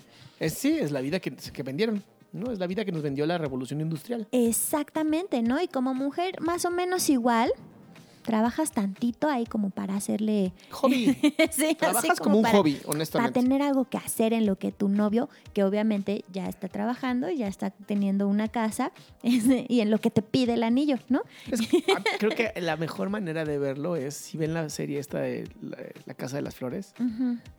Es, 0.45 0.55
sí, 0.55 0.79
es 0.79 0.91
la 0.91 1.01
vida 1.01 1.21
que, 1.21 1.35
que 1.35 1.63
vendieron, 1.63 2.05
¿no? 2.33 2.53
Es 2.53 2.59
la 2.59 2.67
vida 2.67 2.85
que 2.85 2.93
nos 2.93 3.03
vendió 3.03 3.25
la 3.25 3.39
revolución 3.39 3.81
industrial. 3.81 4.29
Exactamente, 4.31 5.43
¿no? 5.43 5.61
Y 5.63 5.69
como 5.69 5.95
mujer, 5.95 6.41
más 6.41 6.65
o 6.67 6.71
menos 6.71 7.09
igual, 7.09 7.53
trabajas 8.25 8.73
tantito 8.73 9.29
ahí 9.29 9.47
como 9.47 9.71
para 9.71 9.95
hacerle... 9.97 10.53
Hobby. 10.71 11.15
sí, 11.15 11.35
así 11.49 11.75
Trabajas 11.77 12.19
como, 12.19 12.39
un 12.39 12.43
para- 12.43 12.59
hobby, 12.59 12.75
Para 12.75 12.91
honestamente. 12.93 13.41
tener 13.41 13.63
algo 13.63 13.85
que 13.89 13.99
hacer 13.99 14.33
en 14.33 14.47
lo 14.47 14.57
que 14.57 14.73
tu 14.73 14.89
novio, 14.89 15.29
que 15.53 15.63
obviamente 15.63 16.25
ya 16.33 16.49
está 16.49 16.69
trabajando, 16.69 17.31
ya 17.31 17.47
está 17.47 17.71
teniendo 17.71 18.27
una 18.27 18.49
casa, 18.49 18.93
este, 19.23 19.67
y 19.69 19.81
en 19.81 19.91
lo 19.91 19.99
que 20.01 20.11
te 20.11 20.23
pide 20.23 20.55
el 20.55 20.63
anillo, 20.63 20.97
¿no? 21.09 21.23
Es 21.51 21.61
ah, 21.95 22.03
creo 22.19 22.33
que 22.33 22.53
la 22.61 22.77
mejor 22.77 23.11
manera 23.11 23.45
de 23.45 23.59
verlo 23.59 23.97
es 23.97 24.15
si 24.15 24.37
ven 24.39 24.55
la 24.55 24.69
serie 24.69 24.99
esta 24.99 25.21
de 25.21 25.49
La, 25.63 25.79
La 26.07 26.15
Casa 26.15 26.37
de 26.37 26.43
las 26.43 26.55
Flores, 26.57 26.95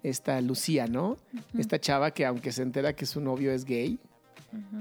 esta 0.03 0.41
Lucía, 0.41 0.87
¿no? 0.87 1.17
Esta 1.57 1.79
chava 1.79 2.11
que 2.11 2.25
aunque 2.25 2.51
se 2.51 2.61
entera 2.63 2.93
que 2.95 3.05
su 3.05 3.21
novio 3.21 3.51
es 3.51 3.65
gay, 3.65 3.99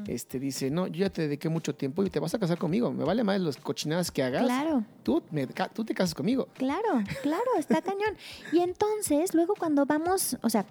este 0.06 0.38
dice, 0.38 0.70
no, 0.70 0.86
yo 0.86 1.00
ya 1.00 1.10
te 1.10 1.22
dediqué 1.22 1.48
mucho 1.48 1.74
tiempo 1.74 2.04
y 2.04 2.10
te 2.10 2.20
vas 2.20 2.34
a 2.34 2.38
casar 2.38 2.58
conmigo. 2.58 2.92
Me 2.92 3.04
vale 3.04 3.24
más 3.24 3.40
las 3.40 3.56
cochinadas 3.56 4.10
que 4.10 4.22
hagas. 4.22 4.44
Claro. 4.44 4.84
Tú, 5.02 5.22
me 5.30 5.46
tú 5.46 5.84
te 5.84 5.94
casas 5.94 6.14
conmigo. 6.14 6.48
Claro, 6.54 7.02
claro, 7.22 7.44
está 7.58 7.82
cañón. 7.82 8.16
Y 8.52 8.60
entonces, 8.60 9.34
luego 9.34 9.54
cuando 9.58 9.86
vamos, 9.86 10.36
o 10.42 10.50
sea, 10.50 10.66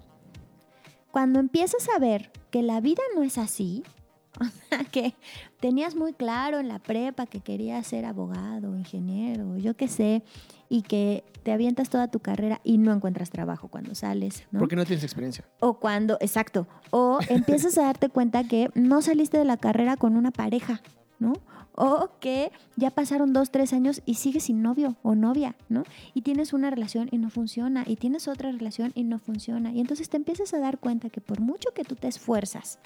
cuando 1.11 1.39
empiezas 1.39 1.87
a 1.89 1.99
ver 1.99 2.31
que 2.49 2.63
la 2.63 2.81
vida 2.81 3.03
no 3.15 3.23
es 3.23 3.37
así, 3.37 3.83
o 4.39 4.45
sea, 4.69 4.83
que 4.85 5.13
tenías 5.59 5.95
muy 5.95 6.13
claro 6.13 6.59
en 6.59 6.67
la 6.67 6.79
prepa 6.79 7.27
que 7.27 7.39
querías 7.39 7.85
ser 7.85 8.05
abogado, 8.05 8.77
ingeniero, 8.77 9.57
yo 9.57 9.75
qué 9.75 9.87
sé, 9.87 10.23
y 10.73 10.81
que 10.81 11.23
te 11.43 11.51
avientas 11.51 11.91
toda 11.91 12.07
tu 12.07 12.19
carrera 12.19 12.59
y 12.63 12.79
no 12.79 12.91
encuentras 12.91 13.29
trabajo 13.29 13.67
cuando 13.67 13.93
sales, 13.93 14.43
¿no? 14.49 14.57
Porque 14.57 14.75
no 14.75 14.85
tienes 14.85 15.03
experiencia. 15.03 15.45
O 15.59 15.75
cuando, 15.75 16.17
exacto, 16.19 16.65
o 16.89 17.19
empiezas 17.29 17.77
a 17.77 17.83
darte 17.83 18.09
cuenta 18.09 18.43
que 18.45 18.71
no 18.73 19.03
saliste 19.03 19.37
de 19.37 19.45
la 19.45 19.57
carrera 19.57 19.97
con 19.97 20.17
una 20.17 20.31
pareja, 20.31 20.81
¿no? 21.19 21.33
O 21.75 22.09
que 22.19 22.51
ya 22.75 22.89
pasaron 22.89 23.33
dos, 23.33 23.51
tres 23.51 23.71
años 23.71 24.01
y 24.07 24.15
sigues 24.15 24.45
sin 24.45 24.63
novio 24.63 24.95
o 25.03 25.13
novia, 25.13 25.55
¿no? 25.69 25.83
Y 26.15 26.23
tienes 26.23 26.53
una 26.53 26.71
relación 26.71 27.07
y 27.11 27.19
no 27.19 27.29
funciona, 27.29 27.83
y 27.85 27.97
tienes 27.97 28.27
otra 28.27 28.51
relación 28.51 28.91
y 28.95 29.03
no 29.03 29.19
funciona. 29.19 29.71
Y 29.71 29.79
entonces 29.79 30.09
te 30.09 30.17
empiezas 30.17 30.55
a 30.55 30.59
dar 30.59 30.79
cuenta 30.79 31.11
que 31.11 31.21
por 31.21 31.39
mucho 31.39 31.69
que 31.75 31.83
tú 31.83 31.95
te 31.95 32.07
esfuerzas 32.07 32.79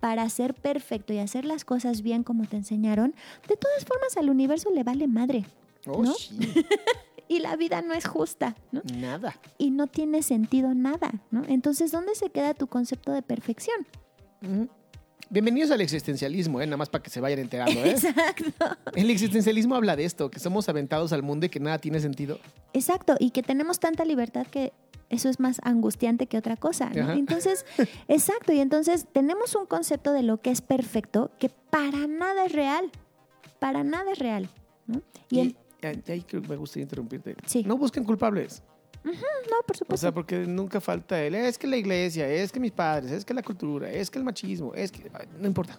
para 0.00 0.28
ser 0.28 0.52
perfecto 0.52 1.14
y 1.14 1.18
hacer 1.18 1.46
las 1.46 1.64
cosas 1.64 2.02
bien 2.02 2.24
como 2.24 2.44
te 2.44 2.58
enseñaron, 2.58 3.14
de 3.48 3.56
todas 3.56 3.86
formas 3.86 4.18
al 4.18 4.28
universo 4.28 4.70
le 4.70 4.82
vale 4.82 5.06
madre. 5.08 5.46
Oh, 5.86 6.02
¿No? 6.02 6.12
sí. 6.12 6.36
Y 7.28 7.38
la 7.40 7.56
vida 7.56 7.80
no 7.82 7.94
es 7.94 8.06
justa, 8.06 8.56
¿no? 8.72 8.82
Nada. 8.94 9.34
y 9.58 9.70
no 9.70 9.86
tiene 9.86 10.22
sentido 10.22 10.74
nada, 10.74 11.10
¿no? 11.30 11.42
Entonces, 11.48 11.90
¿dónde 11.92 12.14
se 12.14 12.30
queda 12.30 12.52
tu 12.54 12.66
concepto 12.66 13.12
de 13.12 13.22
perfección? 13.22 13.86
Bienvenidos 15.30 15.70
al 15.70 15.80
existencialismo, 15.80 16.60
¿eh? 16.60 16.66
nada 16.66 16.76
más 16.76 16.90
para 16.90 17.02
que 17.02 17.10
se 17.10 17.20
vayan 17.20 17.38
enterando. 17.38 17.80
¿eh? 17.84 17.90
Exacto. 17.92 18.66
El 18.94 19.08
existencialismo 19.10 19.74
habla 19.76 19.96
de 19.96 20.04
esto, 20.04 20.30
que 20.30 20.40
somos 20.40 20.68
aventados 20.68 21.12
al 21.12 21.22
mundo 21.22 21.46
y 21.46 21.48
que 21.48 21.58
nada 21.60 21.78
tiene 21.78 22.00
sentido. 22.00 22.38
Exacto, 22.74 23.16
y 23.18 23.30
que 23.30 23.42
tenemos 23.42 23.80
tanta 23.80 24.04
libertad 24.04 24.46
que 24.46 24.72
eso 25.08 25.28
es 25.30 25.40
más 25.40 25.58
angustiante 25.62 26.26
que 26.26 26.36
otra 26.36 26.56
cosa. 26.56 26.90
Entonces, 26.94 27.64
exacto, 28.08 28.52
y 28.52 28.60
entonces 28.60 29.06
tenemos 29.10 29.54
un 29.54 29.64
concepto 29.66 30.12
de 30.12 30.22
lo 30.22 30.40
que 30.42 30.50
es 30.50 30.60
perfecto 30.60 31.30
que 31.38 31.48
para 31.48 32.06
nada 32.06 32.44
es 32.46 32.52
real, 32.52 32.90
para 33.58 33.84
nada 33.84 34.12
es 34.12 34.18
real, 34.18 34.50
¿no? 34.86 35.00
Y, 35.30 35.36
Y, 35.36 35.40
en- 35.40 35.56
ahí 35.88 36.24
me 36.48 36.56
gustaría 36.56 36.82
interrumpirte. 36.84 37.36
Sí. 37.46 37.62
No 37.66 37.76
busquen 37.76 38.04
culpables. 38.04 38.62
no, 39.04 39.12
por 39.66 39.74
O 39.74 39.78
supuesto. 39.78 39.96
sea, 39.96 40.12
porque 40.14 40.46
nunca 40.46 40.80
falta 40.80 41.20
el, 41.22 41.34
es 41.34 41.58
que 41.58 41.66
la 41.66 41.76
iglesia, 41.76 42.28
es 42.28 42.52
que 42.52 42.60
mis 42.60 42.70
padres, 42.72 43.10
es 43.10 43.24
que 43.24 43.34
la 43.34 43.42
cultura, 43.42 43.90
es 43.90 44.10
que 44.10 44.18
el 44.18 44.24
machismo, 44.24 44.72
es 44.74 44.92
que... 44.92 45.10
No 45.40 45.46
importa. 45.48 45.78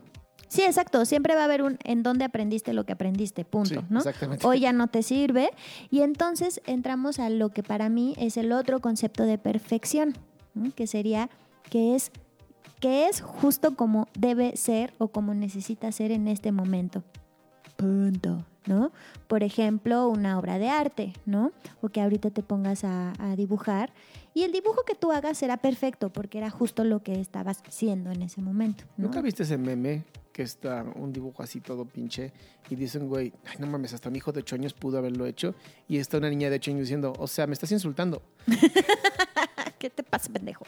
sí, 0.50 0.62
exacto, 0.63 1.05
siempre 1.05 1.33
va 1.36 1.41
a 1.41 1.45
haber 1.45 1.62
un 1.63 1.77
en 1.86 2.03
dónde 2.03 2.25
aprendiste 2.25 2.74
lo 2.74 2.86
que 2.86 2.91
aprendiste, 2.93 3.45
punto, 3.45 3.79
Sí, 3.81 3.86
¿no? 3.89 4.00
Exactamente. 4.00 4.45
hoy 4.45 4.60
ya 4.60 4.74
no 4.74 4.88
te 4.88 5.03
sirve. 5.03 5.51
Y 5.89 6.01
entonces 6.01 6.62
entramos 6.65 7.19
a 7.19 7.29
lo 7.29 7.50
que 7.50 7.63
para 7.63 7.88
mí 7.89 8.13
es 8.17 8.36
el 8.38 8.51
otro 8.51 8.81
concepto 8.81 9.24
de 9.24 9.38
perfección, 9.38 10.13
¿no? 10.53 10.74
que 10.75 10.86
sería 10.86 11.29
que 11.69 11.95
es, 11.95 12.12
que 12.81 13.07
es 13.07 13.22
justo 13.22 13.75
como 13.77 14.10
debe 14.19 14.57
ser 14.57 14.93
o 14.98 15.07
como 15.07 15.33
necesita 15.33 15.91
ser 15.93 16.12
en 16.12 16.27
este 16.27 16.51
momento. 16.51 17.03
Punto. 17.84 18.46
¿No? 18.66 18.94
Por 19.28 19.44
ejemplo, 19.44 20.08
una 20.08 20.40
obra 20.40 20.58
de 20.58 20.70
arte, 20.70 21.12
¿no? 21.25 21.52
O 21.82 21.90
que 21.90 22.00
ahorita 22.00 22.30
te 22.30 22.44
pongas 22.44 22.86
a, 22.86 23.12
a 23.20 23.36
dibujar 23.36 23.92
y 24.34 24.44
el 24.44 24.52
dibujo 24.52 24.84
que 24.86 24.96
tú 24.96 25.12
hagas 25.12 25.38
será 25.38 25.58
perfecto 25.58 26.10
porque 26.12 26.38
era 26.38 26.50
justo 26.50 26.84
lo 26.84 27.04
que 27.04 27.20
estabas 27.20 27.62
siendo 27.70 28.12
en 28.12 28.22
ese 28.24 28.42
momento. 28.42 28.84
¿no? 28.98 29.08
¿Nunca 29.08 29.22
viste 29.22 29.44
ese 29.44 29.58
meme 29.58 30.04
que 30.32 30.42
está 30.42 30.84
un 30.96 31.13
dibujo 31.13 31.44
así 31.44 31.62
todo 31.62 31.86
pinche 31.86 32.32
y 32.70 32.75
dicen, 32.75 33.08
güey, 33.08 33.32
ay, 33.46 33.58
no 33.60 33.68
mames, 33.68 33.94
hasta 33.94 34.10
mi 34.10 34.18
hijo 34.18 34.32
de 34.32 34.40
8 34.40 34.56
años 34.56 34.74
pudo 34.74 34.98
haberlo 34.98 35.28
hecho 35.28 35.54
y 35.88 35.98
está 35.98 36.18
una 36.18 36.30
niña 36.30 36.50
de 36.50 36.56
8 36.56 36.72
años 36.72 36.82
diciendo, 36.82 37.13
o 37.20 37.28
sea, 37.28 37.46
me 37.46 37.54
estás 37.54 37.72
insultando? 37.72 38.24
¿Qué 39.78 39.90
te 39.90 40.02
pasa, 40.02 40.32
pendejo? 40.32 40.66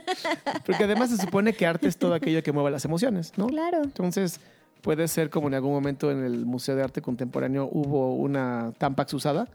Porque 0.66 0.84
además 0.84 1.10
se 1.10 1.16
supone 1.16 1.54
que 1.54 1.66
arte 1.66 1.88
es 1.88 1.96
todo 1.96 2.14
aquello 2.14 2.42
que 2.42 2.52
mueve 2.52 2.70
las 2.70 2.84
emociones, 2.84 3.32
¿no? 3.36 3.46
Claro. 3.46 3.82
Entonces, 3.82 4.38
puede 4.82 5.08
ser 5.08 5.30
como 5.30 5.48
en 5.48 5.54
algún 5.54 5.72
momento 5.72 6.10
en 6.10 6.22
el 6.24 6.44
Museo 6.44 6.76
de 6.76 6.82
Arte 6.82 7.00
Contemporáneo 7.00 7.68
hubo 7.72 8.14
una 8.14 8.72
Tampax 8.78 9.14
usada. 9.14 9.48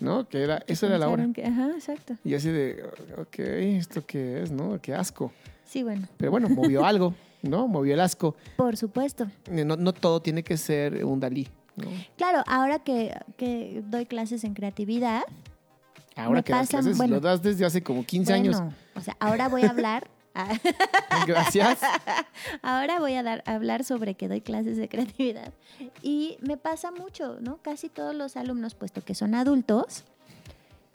¿no? 0.00 0.28
Que 0.28 0.42
era, 0.42 0.62
esa 0.66 0.86
era 0.86 0.98
la 0.98 1.32
que- 1.32 1.44
ajá, 1.46 1.70
exacto. 1.74 2.14
Y 2.24 2.34
así 2.34 2.48
de, 2.50 2.82
ok, 3.18 3.38
¿esto 3.38 4.04
qué 4.06 4.42
es, 4.42 4.50
no? 4.50 4.80
Qué 4.80 4.94
asco. 4.94 5.32
Sí, 5.64 5.82
bueno, 5.82 6.06
Pero 6.16 6.30
bueno, 6.30 6.48
movió 6.48 6.84
algo, 6.84 7.14
¿no? 7.42 7.68
Movió 7.68 7.94
el 7.94 8.00
asco. 8.00 8.34
por 8.56 8.76
supuesto. 8.76 9.26
Eh, 9.50 9.64
No, 9.64 9.76
no 9.76 9.92
todo 9.92 10.20
tiene 10.20 10.42
que 10.42 10.56
ser 10.56 11.04
un 11.04 11.20
Dalí, 11.20 11.48
¿no? 11.76 11.86
Claro, 12.16 12.42
ahora 12.46 12.80
que, 12.80 13.16
que 13.36 13.82
doy 13.86 14.06
clases 14.06 14.44
en 14.44 14.54
creatividad, 14.54 15.22
Ahora 16.16 16.42
que 16.42 16.52
das 16.52 16.68
clases, 16.68 16.96
bueno. 16.96 17.14
lo 17.16 17.20
das 17.20 17.42
desde 17.42 17.64
hace 17.64 17.82
como 17.82 18.04
15 18.04 18.32
años. 18.32 18.62
o 18.94 19.00
sea, 19.00 19.16
ahora 19.18 19.48
voy 19.48 19.62
a 19.62 19.70
hablar, 19.70 20.08
Gracias. 21.26 21.78
ahora 22.62 22.98
voy 23.00 23.14
a 23.14 23.22
dar, 23.22 23.42
a 23.46 23.54
hablar 23.54 23.84
sobre 23.84 24.14
que 24.14 24.28
doy 24.28 24.40
clases 24.40 24.76
de 24.76 24.88
creatividad. 24.88 25.52
Y 26.02 26.36
me 26.40 26.56
pasa 26.56 26.90
mucho, 26.90 27.38
¿no? 27.40 27.58
Casi 27.58 27.88
todos 27.88 28.14
los 28.14 28.36
alumnos, 28.36 28.74
puesto 28.74 29.02
que 29.02 29.14
son 29.14 29.34
adultos, 29.34 30.04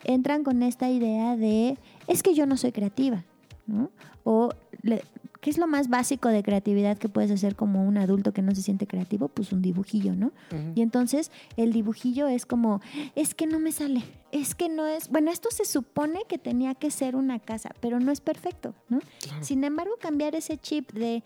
entran 0.04 0.44
con 0.44 0.64
esta 0.64 0.90
idea 0.90 1.36
de, 1.36 1.78
es 2.08 2.24
que 2.24 2.34
yo 2.34 2.46
no 2.46 2.58
soy 2.58 2.72
creativa, 2.72 3.24
¿no? 3.68 3.90
O, 4.24 4.50
le- 4.82 5.04
¿qué 5.42 5.50
es 5.50 5.58
lo 5.58 5.68
más 5.68 5.88
básico 5.90 6.30
de 6.30 6.44
creatividad 6.44 6.98
que 6.98 7.10
puedes 7.10 7.32
hacer 7.32 7.56
como 7.56 7.86
un 7.88 7.98
adulto 7.98 8.34
que 8.34 8.42
no 8.42 8.54
se 8.54 8.62
siente 8.62 8.88
creativo? 8.88 9.28
Pues 9.30 9.52
un 9.52 9.62
dibujillo, 9.62 10.16
¿no? 10.16 10.32
Y 10.76 10.82
entonces 10.82 11.32
el 11.58 11.72
dibujillo 11.74 12.28
es 12.28 12.46
como, 12.46 12.82
es 13.16 13.34
que 13.36 13.48
no 13.48 13.60
me 13.60 13.72
sale, 13.72 14.04
es 14.32 14.54
que 14.56 14.68
no 14.70 14.86
es, 14.86 15.10
bueno, 15.10 15.32
esto 15.32 15.50
se 15.52 15.66
supone 15.66 16.22
que 16.28 16.38
tenía 16.38 16.76
que 16.76 16.92
ser 16.92 17.16
una 17.16 17.40
casa, 17.40 17.72
pero 17.80 18.00
no 18.00 18.12
es 18.12 18.22
perfecto, 18.22 18.74
¿no? 18.90 19.00
Claro. 19.22 19.44
Sin 19.44 19.64
embargo, 19.64 19.94
cambiar 20.00 20.36
ese 20.36 20.58
chip 20.58 20.92
de, 20.92 21.24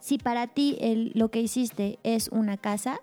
si 0.00 0.18
para 0.18 0.46
ti 0.46 0.76
el- 0.80 1.12
lo 1.14 1.30
que 1.30 1.40
hiciste 1.40 1.98
es 2.02 2.28
una 2.28 2.56
casa, 2.56 3.00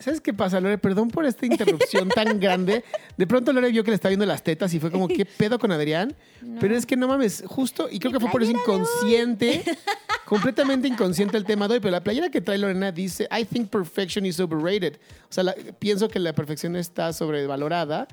¿Sabes 0.00 0.20
qué 0.20 0.32
pasa, 0.32 0.60
Lore? 0.60 0.78
Perdón 0.78 1.08
por 1.08 1.24
esta 1.26 1.44
interrupción 1.44 2.08
tan 2.14 2.38
grande. 2.38 2.84
De 3.16 3.26
pronto 3.26 3.52
Lore 3.52 3.70
vio 3.72 3.82
que 3.82 3.90
le 3.90 3.96
estaba 3.96 4.10
viendo 4.10 4.26
las 4.26 4.44
tetas 4.44 4.72
y 4.72 4.78
fue 4.78 4.92
como, 4.92 5.08
¿qué 5.08 5.24
pedo 5.26 5.58
con 5.58 5.72
Adrián? 5.72 6.14
no. 6.40 6.60
Pero 6.60 6.76
es 6.76 6.86
que 6.86 6.96
no 6.96 7.08
mames, 7.08 7.42
justo, 7.46 7.88
y 7.90 7.98
creo 7.98 8.12
que 8.12 8.20
fue 8.20 8.30
por 8.30 8.42
eso 8.42 8.52
inconsciente, 8.52 9.64
completamente 10.24 10.86
inconsciente 10.86 11.36
el 11.36 11.44
tema 11.44 11.66
de 11.66 11.74
hoy, 11.74 11.80
pero 11.80 11.90
la 11.90 12.02
playera 12.04 12.30
que 12.30 12.40
trae 12.40 12.58
Lorena 12.58 12.92
dice, 12.92 13.28
I 13.36 13.44
think 13.44 13.70
perfection 13.70 14.24
is 14.24 14.38
overrated. 14.38 14.98
O 15.28 15.32
sea, 15.32 15.42
la- 15.42 15.54
pienso 15.80 16.08
que 16.08 16.20
la 16.20 16.32
perfección 16.32 16.76
está 16.76 17.12
sobrevalorada 17.12 18.06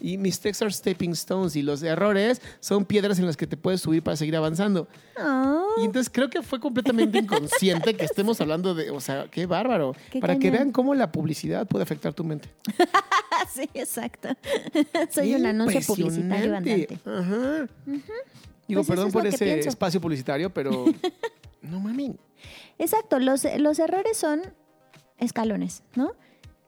y 0.00 0.18
mistakes 0.18 0.62
are 0.62 0.72
stepping 0.72 1.12
stones 1.12 1.54
y 1.56 1.62
los 1.62 1.82
errores 1.82 2.40
son 2.60 2.84
piedras 2.84 3.18
en 3.18 3.26
las 3.26 3.36
que 3.36 3.46
te 3.46 3.56
puedes 3.56 3.80
subir 3.80 4.02
para 4.02 4.16
seguir 4.16 4.36
avanzando. 4.36 4.88
Ah, 5.16 5.62
Y 5.80 5.84
entonces 5.84 6.10
creo 6.12 6.28
que 6.28 6.42
fue 6.42 6.58
completamente 6.60 7.18
inconsciente 7.18 7.94
que 7.94 8.04
estemos 8.04 8.40
hablando 8.40 8.74
de, 8.74 8.90
o 8.90 9.00
sea, 9.00 9.28
qué 9.30 9.46
bárbaro. 9.46 9.94
Qué 10.10 10.20
para 10.20 10.38
que 10.38 10.50
vean 10.50 10.72
cómo 10.72 10.94
la 10.94 11.12
publicidad 11.12 11.66
puede 11.66 11.84
afectar 11.84 12.12
tu 12.14 12.24
mente. 12.24 12.48
sí, 13.52 13.68
exacto. 13.74 14.28
Soy 15.10 15.34
un 15.34 15.46
anuncio 15.46 15.80
publicitario 15.86 16.56
andante. 16.56 16.98
Ajá. 17.04 17.68
Digo, 18.68 18.80
Pues 18.80 18.86
perdón 18.88 19.08
es 19.08 19.12
por 19.12 19.26
ese 19.26 19.60
espacio 19.60 20.00
publicitario, 20.00 20.52
pero 20.52 20.86
no 21.62 21.80
mami. 21.80 22.16
Exacto, 22.78 23.18
los, 23.18 23.46
los 23.58 23.78
errores 23.78 24.16
son 24.16 24.42
escalones, 25.18 25.82
¿no? 25.94 26.12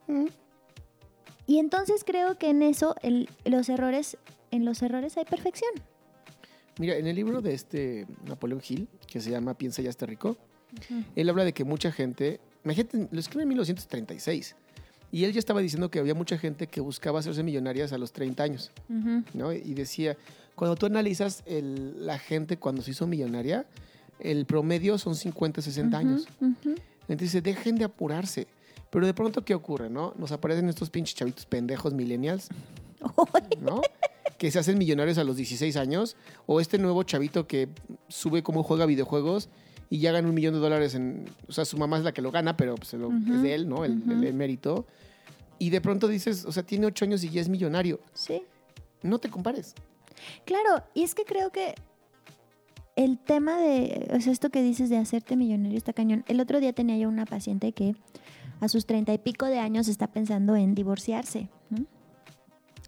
Mm. 0.07 0.27
Y 1.47 1.59
entonces 1.59 2.03
creo 2.05 2.37
que 2.37 2.49
en 2.49 2.61
eso, 2.61 2.95
el- 3.01 3.29
los 3.45 3.69
errores, 3.69 4.17
en 4.51 4.65
los 4.65 4.81
errores 4.81 5.17
hay 5.17 5.25
perfección. 5.25 5.71
Mira, 6.79 6.97
en 6.97 7.07
el 7.07 7.15
libro 7.15 7.41
de 7.41 7.53
este 7.53 8.05
Napoleón 8.27 8.61
Hill, 8.67 8.87
que 9.07 9.21
se 9.21 9.31
llama 9.31 9.53
Piensa 9.53 9.81
ya 9.81 9.89
está 9.89 10.05
rico, 10.05 10.37
él 11.15 11.29
habla 11.29 11.45
de 11.45 11.53
que 11.53 11.63
mucha 11.63 11.91
gente, 11.91 12.39
imagínate, 12.65 13.07
lo 13.11 13.19
escribe 13.19 13.43
en 13.43 13.49
1936, 13.49 14.55
y 15.11 15.23
él 15.23 15.31
ya 15.31 15.39
estaba 15.39 15.61
diciendo 15.61 15.89
que 15.89 15.99
había 15.99 16.13
mucha 16.15 16.37
gente 16.37 16.67
que 16.67 16.81
buscaba 16.81 17.19
hacerse 17.19 17.43
millonarias 17.43 17.93
a 17.93 17.97
los 17.97 18.11
30 18.11 18.43
años, 18.43 18.71
Ujú. 18.89 19.23
¿no? 19.33 19.53
Y 19.53 19.73
decía, 19.73 20.17
cuando 20.55 20.75
tú 20.75 20.85
analizas 20.87 21.43
el- 21.45 22.05
la 22.05 22.17
gente 22.19 22.57
cuando 22.57 22.81
se 22.81 22.91
hizo 22.91 23.07
millonaria, 23.07 23.65
el 24.19 24.45
promedio 24.45 24.97
son 24.97 25.15
50, 25.15 25.61
60 25.61 25.97
años. 25.97 26.27
Ujú, 26.41 26.55
ujú. 26.71 26.75
Entonces 27.07 27.41
dejen 27.43 27.75
de 27.75 27.85
apurarse. 27.85 28.47
Pero 28.95 29.05
de 29.07 29.13
pronto, 29.13 29.43
¿qué 29.43 29.53
ocurre, 29.53 29.89
no? 29.89 30.13
Nos 30.17 30.31
aparecen 30.31 30.69
estos 30.69 30.89
pinches 30.89 31.15
chavitos 31.15 31.45
pendejos 31.45 31.93
millennials, 31.93 32.47
¿no? 33.59 33.81
que 34.37 34.51
se 34.51 34.57
hacen 34.59 34.77
millonarios 34.77 35.17
a 35.17 35.25
los 35.25 35.35
16 35.35 35.75
años, 35.75 36.15
o 36.45 36.61
este 36.61 36.77
nuevo 36.77 37.03
chavito 37.03 37.45
que 37.45 37.67
sube 38.07 38.41
cómo 38.41 38.63
juega 38.63 38.85
videojuegos 38.85 39.49
y 39.89 39.99
ya 39.99 40.13
gana 40.13 40.29
un 40.29 40.33
millón 40.33 40.53
de 40.53 40.61
dólares 40.61 40.95
en... 40.95 41.25
O 41.49 41.51
sea, 41.51 41.65
su 41.65 41.77
mamá 41.77 41.97
es 41.97 42.03
la 42.05 42.13
que 42.13 42.21
lo 42.21 42.31
gana, 42.31 42.55
pero 42.55 42.75
pues, 42.75 42.93
es 42.93 43.41
de 43.41 43.53
él, 43.53 43.67
¿no? 43.67 43.83
El, 43.83 44.01
el- 44.09 44.23
el 44.23 44.33
mérito. 44.33 44.85
Y 45.59 45.71
de 45.71 45.81
pronto 45.81 46.07
dices, 46.07 46.45
o 46.45 46.51
sea, 46.53 46.63
tiene 46.63 46.85
8 46.85 47.03
años 47.05 47.23
y 47.25 47.29
ya 47.29 47.41
es 47.41 47.49
millonario. 47.49 47.99
Sí. 48.13 48.43
No 49.03 49.19
te 49.19 49.29
compares. 49.29 49.75
Claro, 50.45 50.83
y 50.93 51.03
es 51.03 51.15
que 51.15 51.23
creo 51.25 51.51
que 51.51 51.75
el 52.95 53.17
tema 53.19 53.57
de, 53.57 54.09
o 54.15 54.21
sea, 54.21 54.31
esto 54.31 54.49
que 54.49 54.61
dices 54.63 54.89
de 54.89 54.97
hacerte 54.97 55.35
millonario 55.35 55.77
está 55.77 55.91
cañón. 55.93 56.23
El 56.27 56.39
otro 56.39 56.61
día 56.61 56.71
tenía 56.73 56.97
yo 56.97 57.09
una 57.09 57.25
paciente 57.25 57.71
que 57.73 57.93
a 58.59 58.67
sus 58.67 58.85
treinta 58.85 59.13
y 59.13 59.17
pico 59.17 59.45
de 59.45 59.59
años 59.59 59.87
está 59.87 60.07
pensando 60.07 60.55
en 60.55 60.75
divorciarse. 60.75 61.49
¿no? 61.69 61.85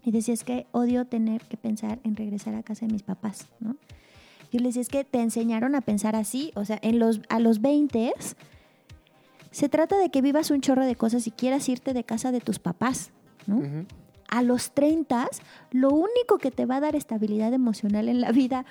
Y 0.04 0.10
decía, 0.10 0.34
es 0.34 0.44
que 0.44 0.66
odio 0.72 1.04
tener 1.06 1.42
que 1.42 1.56
pensar 1.56 1.98
en 2.04 2.16
regresar 2.16 2.54
a 2.54 2.62
casa 2.62 2.86
de 2.86 2.92
mis 2.92 3.02
papás, 3.02 3.46
¿no? 3.60 3.76
Yo 4.50 4.60
le 4.60 4.68
decía, 4.68 4.80
es 4.80 4.88
que 4.88 5.04
te 5.04 5.20
enseñaron 5.20 5.74
a 5.74 5.82
pensar 5.82 6.16
así, 6.16 6.52
o 6.54 6.64
sea, 6.64 6.78
en 6.80 6.98
los, 6.98 7.20
a 7.28 7.38
los 7.38 7.60
20 7.60 8.14
se 9.50 9.68
trata 9.68 9.98
de 9.98 10.10
que 10.10 10.22
vivas 10.22 10.50
un 10.50 10.60
chorro 10.60 10.86
de 10.86 10.96
cosas 10.96 11.26
y 11.26 11.30
quieras 11.30 11.68
irte 11.68 11.92
de 11.92 12.04
casa 12.04 12.32
de 12.32 12.40
tus 12.40 12.58
papás, 12.58 13.10
a 14.28 14.42
los 14.42 14.72
30, 14.72 15.28
lo 15.70 15.90
único 15.90 16.38
que 16.38 16.50
te 16.50 16.66
va 16.66 16.76
a 16.76 16.80
dar 16.80 16.94
estabilidad 16.96 17.52
emocional 17.54 18.08
en 18.08 18.20
la 18.20 18.30
vida, 18.30 18.66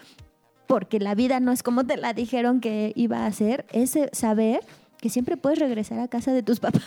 porque 0.68 1.00
la 1.00 1.16
vida 1.16 1.40
no 1.40 1.52
es 1.52 1.64
como 1.64 1.86
te 1.86 1.98
la 1.98 2.14
dijeron 2.14 2.60
que 2.60 2.94
iba 2.96 3.26
a 3.26 3.32
ser, 3.32 3.66
es 3.72 3.98
saber 4.12 4.62
que 5.00 5.10
siempre 5.10 5.38
puedes 5.38 5.60
regresar 5.60 6.00
a 6.00 6.08
casa 6.08 6.34
de 6.34 6.44
tus 6.44 6.60
papás. 6.62 6.84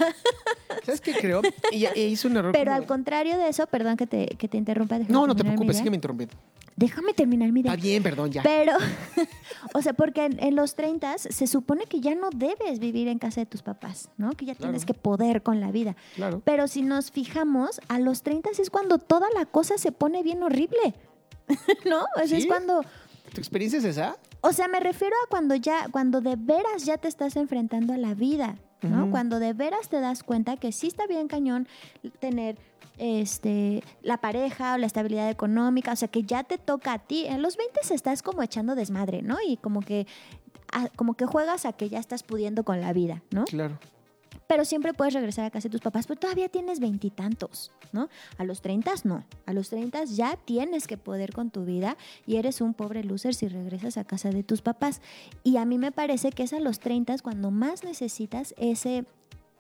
¿Sabes 0.85 1.01
qué 1.01 1.13
creo? 1.15 1.43
Y, 1.73 1.87
y 1.99 2.03
hizo 2.07 2.29
un 2.29 2.37
error. 2.37 2.53
Pero 2.53 2.71
como- 2.73 2.77
al 2.77 2.87
contrario 2.87 3.37
de 3.39 3.49
eso, 3.49 3.67
perdón 3.67 3.97
que 3.97 4.07
te, 4.07 4.27
que 4.27 4.49
te 4.49 4.57
interrumpa. 4.59 4.99
No, 5.09 5.27
no 5.27 5.35
te 5.37 5.45
preocupes, 5.45 5.77
sígueme 5.79 5.97
interrumpiendo. 5.97 6.35
Déjame 6.77 7.13
terminar 7.13 7.53
mi 7.53 7.61
idea. 7.61 7.73
Está 7.75 7.83
bien, 7.83 8.03
perdón, 8.03 8.31
ya. 8.31 8.43
Pero, 8.43 8.73
o 9.75 9.83
sea, 9.83 9.93
porque 9.93 10.25
en, 10.25 10.43
en 10.43 10.57
los 10.57 10.75
30 10.77 11.19
se 11.19 11.47
supone 11.47 11.85
que 11.85 12.01
ya 12.01 12.15
no 12.15 12.31
debes 12.35 12.79
vivir 12.79 13.09
en 13.09 13.19
casa 13.19 13.41
de 13.43 13.47
tus 13.47 13.61
papás, 13.63 14.09
¿no? 14.17 14.31
Que 14.33 14.47
ya 14.47 14.55
Claro. 14.55 14.71
tienes 14.71 14.87
que 14.87 14.95
poder 14.95 15.43
con 15.43 15.61
la 15.61 15.71
vida. 15.73 15.95
Claro. 16.15 16.41
Pero 16.45 16.69
si 16.69 16.81
nos 16.81 17.11
fijamos, 17.11 17.81
a 17.89 17.99
los 17.99 18.23
30 18.23 18.51
es 18.59 18.71
cuando 18.71 18.97
toda 18.99 19.27
la 19.35 19.45
cosa 19.45 19.77
se 19.77 19.93
pone 19.93 20.23
bien 20.23 20.43
horrible. 20.43 20.95
¿No? 21.85 22.07
O 22.23 22.27
sea, 22.27 22.39
es 22.39 22.47
cuando. 22.47 22.83
¿Tu 23.33 23.41
experiencia 23.41 23.79
es 23.79 23.85
esa? 23.85 24.17
O 24.41 24.53
sea, 24.53 24.69
me 24.69 24.81
refiero 24.81 25.15
a 25.25 25.29
cuando 25.29 25.55
ya, 25.55 25.89
cuando 25.91 26.21
de 26.21 26.37
veras 26.37 26.85
ya 26.85 26.99
te 26.99 27.09
estás 27.09 27.37
enfrentando 27.37 27.93
a 27.93 27.97
la 27.97 28.15
vida, 28.15 28.57
¿no? 28.83 29.11
Cuando 29.11 29.39
de 29.39 29.53
veras 29.53 29.89
te 29.89 30.01
das 30.01 30.23
cuenta 30.23 30.57
que 30.57 30.73
sí 30.73 30.87
está 30.87 31.07
bien 31.07 31.29
cañón 31.29 31.69
tener 32.19 32.57
este 32.97 33.83
la 34.03 34.19
pareja 34.19 34.75
o 34.75 34.79
la 34.79 34.87
estabilidad 34.87 35.31
económica, 35.31 35.93
o 35.93 35.97
sea, 35.97 36.09
que 36.09 36.23
ya 36.23 36.45
te 36.45 36.59
toca 36.59 36.95
a 36.95 36.99
ti. 36.99 37.27
En 37.27 37.43
los 37.43 37.57
20 37.57 37.81
estás 37.91 38.23
como 38.23 38.43
echando 38.43 38.75
desmadre, 38.75 39.23
¿no? 39.23 39.37
Y 39.47 39.57
como 39.59 39.81
que 39.83 40.07
como 40.97 41.15
que 41.15 41.27
juegas 41.27 41.67
a 41.67 41.73
que 41.73 41.89
ya 41.89 41.99
estás 41.99 42.23
pudiendo 42.23 42.65
con 42.65 42.81
la 42.81 42.93
vida, 42.93 43.23
¿no? 43.31 43.45
Claro. 43.45 43.79
Pero 44.51 44.65
siempre 44.65 44.93
puedes 44.93 45.15
regresar 45.15 45.45
a 45.45 45.51
casa 45.51 45.69
de 45.69 45.71
tus 45.71 45.81
papás, 45.81 46.09
pero 46.09 46.19
todavía 46.19 46.49
tienes 46.49 46.81
veintitantos, 46.81 47.71
¿no? 47.93 48.09
A 48.37 48.43
los 48.43 48.63
30 48.63 48.93
no, 49.05 49.25
a 49.47 49.53
los 49.53 49.69
30 49.69 50.07
ya 50.07 50.37
tienes 50.45 50.89
que 50.89 50.97
poder 50.97 51.33
con 51.33 51.51
tu 51.51 51.65
vida 51.65 51.97
y 52.27 52.35
eres 52.35 52.61
un 52.61 52.75
pobre 52.75 53.05
loser 53.05 53.33
si 53.33 53.47
regresas 53.47 53.97
a 53.97 54.03
casa 54.03 54.31
de 54.31 54.43
tus 54.43 54.61
papás. 54.61 55.03
Y 55.45 55.59
a 55.59 55.65
mí 55.65 55.79
me 55.79 55.93
parece 55.93 56.33
que 56.33 56.43
es 56.43 56.53
a 56.53 56.59
los 56.59 56.81
30 56.81 57.19
cuando 57.23 57.53
más 57.53 57.85
necesitas 57.85 58.53
ese... 58.59 59.05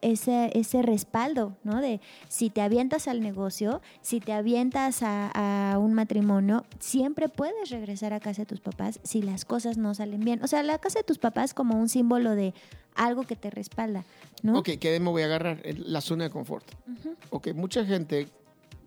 Ese, 0.02 0.50
ese 0.58 0.80
respaldo, 0.80 1.56
¿no? 1.62 1.80
De 1.80 2.00
si 2.28 2.48
te 2.48 2.62
avientas 2.62 3.06
al 3.06 3.20
negocio, 3.20 3.82
si 4.00 4.20
te 4.20 4.32
avientas 4.32 5.02
a, 5.02 5.72
a 5.72 5.78
un 5.78 5.92
matrimonio, 5.92 6.64
siempre 6.78 7.28
puedes 7.28 7.68
regresar 7.68 8.14
a 8.14 8.20
casa 8.20 8.42
de 8.42 8.46
tus 8.46 8.60
papás 8.60 8.98
si 9.02 9.20
las 9.20 9.44
cosas 9.44 9.76
no 9.76 9.94
salen 9.94 10.20
bien. 10.20 10.42
O 10.42 10.46
sea, 10.46 10.62
la 10.62 10.78
casa 10.78 11.00
de 11.00 11.04
tus 11.04 11.18
papás 11.18 11.52
como 11.52 11.78
un 11.78 11.90
símbolo 11.90 12.34
de 12.34 12.54
algo 12.94 13.24
que 13.24 13.36
te 13.36 13.50
respalda, 13.50 14.04
¿no? 14.42 14.58
Ok, 14.58 14.70
¿qué 14.80 14.98
me 15.00 15.10
voy 15.10 15.22
a 15.22 15.26
agarrar? 15.26 15.62
La 15.76 16.00
zona 16.00 16.24
de 16.24 16.30
confort. 16.30 16.64
Ujú. 16.88 17.14
Ok, 17.30 17.48
mucha 17.54 17.84
gente 17.84 18.28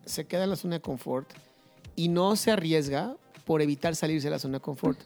se 0.06 0.26
queda 0.26 0.43
en 0.43 0.49
la 0.49 0.56
zona 0.56 0.76
de 0.76 0.82
confort 0.82 1.30
y 1.95 2.10
no 2.10 2.36
se 2.36 2.52
arriesga 2.52 3.15
por 3.45 3.62
evitar 3.62 3.95
salirse 3.95 4.28
de 4.28 4.32
la 4.32 4.39
zona 4.39 4.58
de 4.58 4.62
confort. 4.62 4.99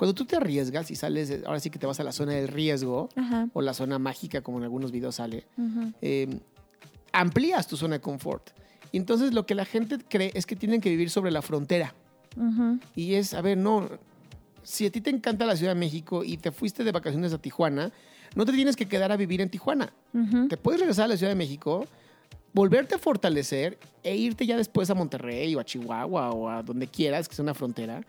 Cuando 0.00 0.14
tú 0.14 0.24
te 0.24 0.36
arriesgas 0.36 0.90
y 0.90 0.96
sales, 0.96 1.42
ahora 1.44 1.60
sí 1.60 1.68
que 1.68 1.78
te 1.78 1.84
vas 1.86 2.00
a 2.00 2.04
la 2.04 2.12
zona 2.12 2.32
del 2.32 2.48
riesgo 2.48 3.10
Ajá. 3.16 3.50
o 3.52 3.60
la 3.60 3.74
zona 3.74 3.98
mágica, 3.98 4.40
como 4.40 4.56
en 4.56 4.64
algunos 4.64 4.92
videos 4.92 5.16
sale, 5.16 5.44
eh, 6.00 6.40
amplías 7.12 7.66
tu 7.66 7.76
zona 7.76 7.96
de 7.96 8.00
confort. 8.00 8.48
Y 8.92 8.96
entonces 8.96 9.34
lo 9.34 9.44
que 9.44 9.54
la 9.54 9.66
gente 9.66 9.98
cree 9.98 10.30
es 10.32 10.46
que 10.46 10.56
tienen 10.56 10.80
que 10.80 10.88
vivir 10.88 11.10
sobre 11.10 11.30
la 11.30 11.42
frontera. 11.42 11.94
Y 12.96 13.12
es, 13.12 13.34
a 13.34 13.42
ver, 13.42 13.58
no, 13.58 13.90
si 14.62 14.86
a 14.86 14.90
ti 14.90 15.02
te 15.02 15.10
encanta 15.10 15.44
la 15.44 15.54
Ciudad 15.54 15.74
de 15.74 15.78
México 15.78 16.24
y 16.24 16.38
te 16.38 16.50
fuiste 16.50 16.82
de 16.82 16.92
vacaciones 16.92 17.34
a 17.34 17.38
Tijuana, 17.38 17.92
no 18.34 18.46
te 18.46 18.52
tienes 18.52 18.76
que 18.76 18.88
quedar 18.88 19.12
a 19.12 19.18
vivir 19.18 19.42
en 19.42 19.50
Tijuana. 19.50 19.92
Te 20.48 20.56
puedes 20.56 20.80
regresar 20.80 21.04
a 21.04 21.08
la 21.08 21.18
Ciudad 21.18 21.30
de 21.30 21.36
México, 21.36 21.84
volverte 22.54 22.94
a 22.94 22.98
fortalecer 22.98 23.78
e 24.02 24.16
irte 24.16 24.46
ya 24.46 24.56
después 24.56 24.88
a 24.88 24.94
Monterrey 24.94 25.54
o 25.56 25.60
a 25.60 25.64
Chihuahua 25.64 26.30
o 26.30 26.48
a 26.48 26.62
donde 26.62 26.86
quieras, 26.86 27.28
que 27.28 27.34
sea 27.34 27.42
una 27.42 27.52
frontera. 27.52 28.02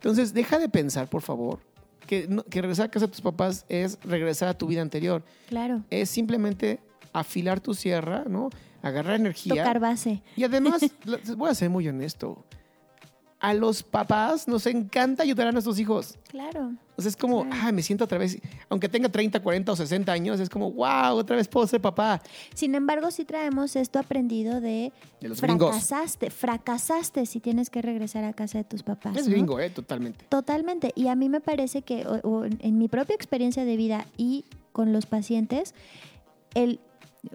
Entonces, 0.00 0.32
deja 0.32 0.58
de 0.58 0.68
pensar, 0.68 1.08
por 1.08 1.20
favor, 1.22 1.58
que, 2.06 2.26
no- 2.26 2.42
que 2.44 2.62
regresar 2.62 2.86
a 2.86 2.90
casa 2.90 3.06
de 3.06 3.12
tus 3.12 3.20
papás 3.20 3.66
es 3.68 3.98
regresar 4.02 4.48
a 4.48 4.54
tu 4.54 4.66
vida 4.66 4.80
anterior. 4.82 5.22
Claro. 5.48 5.82
Es 5.90 6.08
simplemente 6.08 6.80
afilar 7.12 7.60
tu 7.60 7.74
sierra, 7.74 8.24
¿no? 8.26 8.48
Agarrar 8.82 9.16
energía. 9.16 9.56
Tocar 9.56 9.78
base. 9.78 10.22
Y 10.36 10.44
además, 10.44 10.80
voy 11.36 11.50
a 11.50 11.54
ser 11.54 11.68
muy 11.68 11.86
honesto. 11.86 12.42
A 13.40 13.54
los 13.54 13.82
papás 13.82 14.46
nos 14.48 14.66
encanta 14.66 15.22
ayudar 15.22 15.46
a 15.48 15.52
nuestros 15.52 15.78
hijos. 15.78 16.18
Claro. 16.28 16.72
O 16.96 17.00
sea, 17.02 17.08
es 17.08 17.16
como, 17.16 17.44
Claro. 17.46 17.60
ah, 17.64 17.72
me 17.72 17.82
siento 17.82 18.04
otra 18.04 18.18
vez, 18.18 18.38
aunque 18.68 18.86
tenga 18.88 19.08
30, 19.08 19.40
40 19.40 19.72
o 19.72 19.76
60 19.76 20.12
años, 20.12 20.38
es 20.40 20.50
como, 20.50 20.70
wow, 20.72 21.14
otra 21.16 21.36
vez 21.36 21.48
puedo 21.48 21.66
ser 21.66 21.80
papá. 21.80 22.20
Sin 22.54 22.74
embargo, 22.74 23.10
sí 23.10 23.24
traemos 23.24 23.76
esto 23.76 23.98
aprendido 23.98 24.60
de, 24.60 24.92
De 25.22 25.28
los 25.30 25.40
gringos. 25.40 25.70
fracasaste, 25.70 26.28
fracasaste 26.30 27.24
si 27.24 27.40
tienes 27.40 27.70
que 27.70 27.80
regresar 27.80 28.24
a 28.24 28.34
casa 28.34 28.58
de 28.58 28.64
tus 28.64 28.82
papás. 28.82 29.16
Es 29.16 29.26
¿no? 29.26 29.32
gringo, 29.32 29.58
¿eh? 29.58 29.70
Totalmente. 29.70 30.26
Totalmente. 30.28 30.92
Y 30.94 31.08
a 31.08 31.14
mí 31.16 31.30
me 31.30 31.40
parece 31.40 31.80
que 31.80 32.06
o- 32.06 32.20
o 32.28 32.44
en 32.44 32.76
mi 32.76 32.88
propia 32.88 33.14
experiencia 33.16 33.64
de 33.64 33.76
vida 33.78 34.04
y 34.18 34.44
con 34.72 34.92
los 34.92 35.06
pacientes, 35.06 35.74
el, 36.54 36.78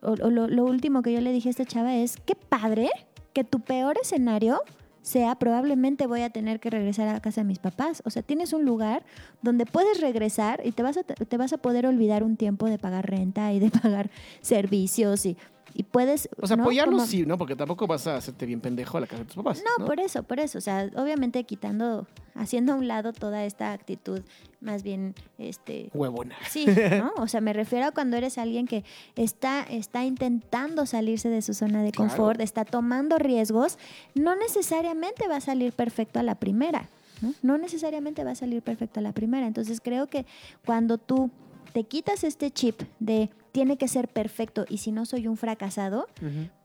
o- 0.03 0.11
o 0.11 0.29
lo, 0.29 0.47
lo 0.47 0.65
último 0.65 1.01
que 1.01 1.11
yo 1.13 1.21
le 1.21 1.31
dije 1.31 1.49
a 1.49 1.51
esta 1.51 1.65
chava 1.65 1.95
es, 1.95 2.17
qué 2.17 2.35
padre 2.35 2.89
que 3.33 3.43
tu 3.43 3.59
peor 3.61 3.97
escenario 4.01 4.61
sea 5.05 5.35
probablemente 5.35 6.07
voy 6.07 6.21
a 6.21 6.31
tener 6.31 6.59
que 6.59 6.71
regresar 6.71 7.07
a 7.09 7.19
casa 7.19 7.41
de 7.41 7.45
mis 7.45 7.59
papás. 7.59 8.01
O 8.05 8.09
sea, 8.09 8.23
tienes 8.23 8.53
un 8.53 8.65
lugar 8.65 9.05
donde 9.43 9.67
puedes 9.67 10.01
regresar 10.01 10.61
y 10.65 10.71
te 10.71 10.81
vas 10.81 10.97
a, 10.97 11.03
te 11.03 11.37
vas 11.37 11.53
a 11.53 11.57
poder 11.59 11.85
olvidar 11.85 12.23
un 12.23 12.37
tiempo 12.37 12.65
de 12.65 12.79
pagar 12.79 13.07
renta 13.07 13.53
y 13.53 13.59
de 13.59 13.69
pagar 13.81 14.09
servicios 14.41 15.27
y, 15.27 15.37
y 15.77 15.83
puedes... 15.83 16.29
O 16.41 16.47
sea, 16.47 16.55
¿no? 16.55 16.63
apoyarlos 16.63 16.95
Como- 17.01 17.05
sí, 17.07 17.25
¿no? 17.25 17.37
Porque 17.37 17.55
tampoco 17.55 17.85
vas 17.85 18.07
a 18.07 18.15
hacerte 18.15 18.45
bien 18.45 18.61
pendejo 18.61 18.97
a 18.97 19.01
la 19.01 19.07
casa 19.07 19.19
de 19.19 19.25
tus 19.25 19.35
papás. 19.35 19.61
no, 19.63 19.83
No, 19.83 19.85
por 19.85 19.99
eso, 19.99 20.23
por 20.23 20.39
eso. 20.39 20.57
O 20.57 20.61
sea, 20.61 20.89
obviamente 20.95 21.43
quitando, 21.43 22.07
haciendo 22.33 22.71
a 22.73 22.75
un 22.77 22.87
lado 22.87 23.11
toda 23.11 23.43
esta 23.45 23.73
actitud 23.73 24.21
más 24.61 24.81
bien, 24.83 25.13
este... 25.37 25.91
Huevona. 25.93 26.35
Sí, 26.49 26.65
¿no? 26.97 27.11
O 27.17 27.27
sea, 27.27 27.39
me 27.41 27.53
refiero 27.53 27.85
a 27.87 27.91
cuando 27.91 28.15
eres 28.17 28.37
alguien 28.39 28.65
que 28.67 28.83
está, 29.15 29.61
está 29.63 30.05
intentando 30.05 30.85
salirse 30.85 31.29
de 31.29 31.41
su 31.43 31.53
zona 31.53 31.83
de 31.83 31.91
Claro. 31.91 32.09
confort, 32.09 32.39
está 32.41 32.65
tomando 32.65 33.19
riesgos, 33.19 33.77
no 34.15 34.35
necesariamente 34.35 35.27
va 35.27 35.35
a 35.35 35.41
salir 35.41 35.71
perfecto 35.73 36.19
a 36.19 36.23
la 36.23 36.35
primera, 36.35 36.89
¿no? 37.21 37.33
No 37.43 37.57
necesariamente 37.57 38.23
va 38.23 38.31
a 38.31 38.35
salir 38.35 38.61
perfecto 38.63 39.01
a 39.01 39.03
la 39.03 39.11
primera. 39.11 39.45
Entonces 39.45 39.79
creo 39.81 40.07
que 40.07 40.25
cuando 40.65 40.97
tú 40.97 41.29
te 41.73 41.83
quitas 41.83 42.23
este 42.23 42.49
chip 42.49 42.81
de 42.99 43.29
tiene 43.55 43.77
que 43.77 43.87
ser 43.87 44.09
perfecto 44.09 44.65
y 44.67 44.79
si 44.79 44.91
no 44.91 45.05
soy 45.05 45.29
un 45.29 45.37
fracasado, 45.37 46.07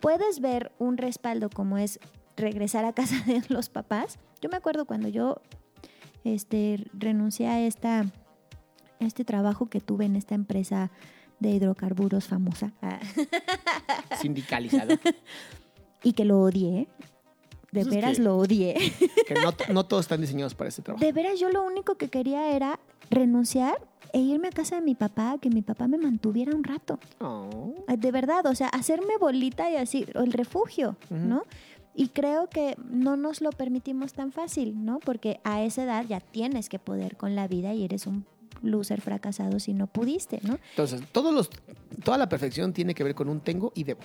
puedes 0.00 0.40
ver 0.40 0.72
un 0.80 0.96
respaldo 0.96 1.48
como 1.48 1.78
es 1.78 2.00
regresar 2.36 2.84
a 2.84 2.92
casa 2.92 3.14
de 3.26 3.44
los 3.48 3.68
papás. 3.68 4.18
Yo 4.42 4.48
me 4.50 4.56
acuerdo 4.56 4.86
cuando 4.86 5.06
yo 5.06 5.40
este, 6.24 6.84
renuncié 6.92 7.46
a 7.46 7.60
esta, 7.64 8.06
este 8.98 9.24
trabajo 9.24 9.66
que 9.70 9.80
tuve 9.80 10.04
en 10.06 10.16
esta 10.16 10.34
empresa 10.34 10.90
de 11.38 11.50
hidrocarburos 11.50 12.26
famosa. 12.26 12.72
Sindicalizado. 14.20 14.96
y 16.02 16.12
que 16.14 16.24
lo 16.24 16.40
odié. 16.40 16.88
De 17.70 17.82
es 17.82 17.88
veras 17.88 18.16
que- 18.16 18.22
lo 18.24 18.36
odié. 18.36 18.74
que 19.28 19.34
no, 19.34 19.54
no 19.72 19.86
todos 19.86 20.06
están 20.06 20.20
diseñados 20.20 20.56
para 20.56 20.66
este 20.70 20.82
trabajo. 20.82 21.04
De 21.04 21.12
veras 21.12 21.38
yo 21.38 21.50
lo 21.50 21.62
único 21.62 21.94
que 21.94 22.08
quería 22.08 22.50
era 22.50 22.80
renunciar 23.10 23.78
e 24.12 24.18
irme 24.18 24.48
a 24.48 24.50
casa 24.50 24.76
de 24.76 24.82
mi 24.82 24.94
papá, 24.94 25.36
que 25.40 25.50
mi 25.50 25.62
papá 25.62 25.88
me 25.88 25.98
mantuviera 25.98 26.54
un 26.54 26.64
rato. 26.64 26.98
Oh. 27.20 27.74
De 27.86 28.12
verdad, 28.12 28.46
o 28.46 28.54
sea, 28.54 28.68
hacerme 28.68 29.16
bolita 29.18 29.70
y 29.70 29.76
así, 29.76 30.06
o 30.14 30.20
el 30.20 30.32
refugio. 30.32 30.96
¿no? 31.10 31.44
Y 31.94 32.08
creo 32.08 32.48
que 32.48 32.76
no 32.88 33.16
nos 33.16 33.40
lo 33.40 33.50
permitimos 33.50 34.12
tan 34.12 34.32
fácil, 34.32 34.84
¿no? 34.84 35.00
Porque 35.00 35.40
a 35.44 35.62
esa 35.62 35.84
edad 35.84 36.04
ya 36.08 36.20
tienes 36.20 36.68
que 36.68 36.78
poder 36.78 37.16
con 37.16 37.34
la 37.34 37.48
vida 37.48 37.74
y 37.74 37.84
eres 37.84 38.06
un 38.06 38.24
loser 38.62 39.00
fracasado 39.00 39.58
si 39.58 39.74
no 39.74 39.86
pudiste, 39.86 40.40
¿no? 40.42 40.58
Entonces, 40.70 41.02
todos 41.12 41.34
los, 41.34 41.50
toda 42.04 42.18
la 42.18 42.28
perfección 42.28 42.72
tiene 42.72 42.94
que 42.94 43.04
ver 43.04 43.14
con 43.14 43.28
un 43.28 43.40
tengo 43.40 43.72
y 43.74 43.84
debo. 43.84 44.00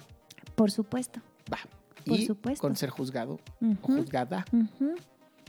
Por 0.55 0.71
supuesto. 0.71 1.21
Va. 1.51 1.59
Por 2.05 2.19
y 2.19 2.25
supuesto. 2.25 2.61
con 2.61 2.75
ser 2.75 2.89
juzgado 2.89 3.39
o 3.61 3.75
juzgada 3.81 4.45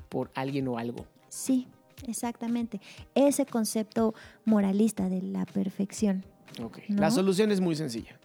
por 0.08 0.30
alguien 0.34 0.68
o 0.68 0.78
algo. 0.78 1.06
Sí, 1.28 1.68
exactamente. 2.06 2.80
Ese 3.14 3.46
concepto 3.46 4.14
moralista 4.44 5.08
de 5.08 5.22
la 5.22 5.46
perfección. 5.46 6.24
Ok. 6.62 6.78
¿No? 6.88 7.00
La 7.00 7.10
solución 7.10 7.50
es 7.50 7.60
muy 7.60 7.76
sencilla. 7.76 8.18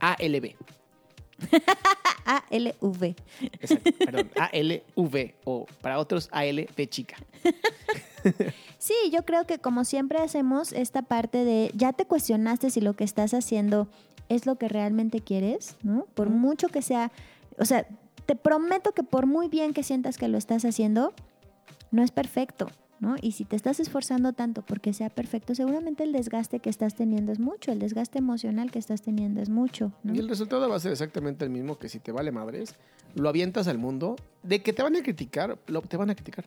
ALB. 0.00 0.54
A-L-V. 2.24 3.16
Exacto, 3.60 3.90
perdón. 3.98 4.30
ALV 4.36 5.34
o 5.44 5.66
para 5.80 5.98
otros 5.98 6.28
AL 6.32 6.66
de 6.76 6.88
chica. 6.88 7.16
Sí, 8.78 8.94
yo 9.12 9.24
creo 9.24 9.46
que 9.46 9.58
como 9.58 9.84
siempre 9.84 10.18
hacemos 10.18 10.72
esta 10.72 11.02
parte 11.02 11.44
de 11.44 11.70
ya 11.74 11.92
te 11.92 12.06
cuestionaste 12.06 12.70
si 12.70 12.80
lo 12.80 12.94
que 12.94 13.04
estás 13.04 13.34
haciendo 13.34 13.88
es 14.28 14.46
lo 14.46 14.56
que 14.56 14.68
realmente 14.68 15.20
quieres, 15.20 15.76
¿no? 15.82 16.06
Por 16.14 16.28
mucho 16.28 16.68
que 16.68 16.82
sea, 16.82 17.12
o 17.58 17.64
sea, 17.64 17.86
te 18.26 18.34
prometo 18.34 18.92
que 18.92 19.04
por 19.04 19.26
muy 19.26 19.48
bien 19.48 19.72
que 19.72 19.84
sientas 19.84 20.18
que 20.18 20.28
lo 20.28 20.38
estás 20.38 20.64
haciendo, 20.64 21.14
no 21.90 22.02
es 22.02 22.10
perfecto, 22.10 22.68
¿no? 23.00 23.16
Y 23.20 23.32
si 23.32 23.44
te 23.44 23.56
estás 23.56 23.78
esforzando 23.80 24.32
tanto 24.32 24.62
porque 24.62 24.92
sea 24.92 25.10
perfecto, 25.10 25.54
seguramente 25.54 26.02
el 26.04 26.12
desgaste 26.12 26.60
que 26.60 26.70
estás 26.70 26.94
teniendo 26.94 27.32
es 27.32 27.38
mucho, 27.38 27.72
el 27.72 27.78
desgaste 27.78 28.18
emocional 28.18 28.70
que 28.70 28.78
estás 28.78 29.02
teniendo 29.02 29.40
es 29.40 29.48
mucho, 29.48 29.92
¿no? 30.02 30.14
Y 30.14 30.18
el 30.18 30.28
resultado 30.28 30.68
va 30.68 30.76
a 30.76 30.80
ser 30.80 30.92
exactamente 30.92 31.44
el 31.44 31.50
mismo 31.50 31.78
que 31.78 31.88
si 31.88 31.98
te 31.98 32.12
vale 32.12 32.32
madres, 32.32 32.74
lo 33.14 33.28
avientas 33.28 33.68
al 33.68 33.78
mundo, 33.78 34.16
de 34.42 34.62
que 34.62 34.72
te 34.72 34.82
van 34.82 34.96
a 34.96 35.02
criticar, 35.02 35.58
lo, 35.66 35.82
te 35.82 35.96
van 35.96 36.10
a 36.10 36.14
criticar. 36.14 36.46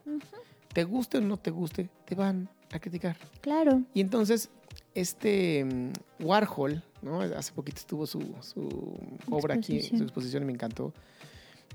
Te 0.74 0.84
guste 0.84 1.18
o 1.18 1.22
no 1.22 1.38
te 1.38 1.50
guste, 1.52 1.90
te 2.06 2.14
van 2.16 2.48
a 2.72 2.80
criticar. 2.80 3.18
Claro. 3.42 3.82
Y 3.94 4.02
entonces, 4.02 4.50
este 4.94 5.66
mm, 5.66 6.24
Warhol, 6.24 6.84
¿no? 7.02 7.22
Hace 7.22 7.54
poquito 7.54 7.78
estuvo 7.80 8.06
su, 8.06 8.22
su 8.42 8.94
obra 9.30 9.56
aquí, 9.56 9.82
su 9.82 9.96
exposición 10.04 10.44
y 10.44 10.46
me 10.48 10.54
encantó. 10.54 10.94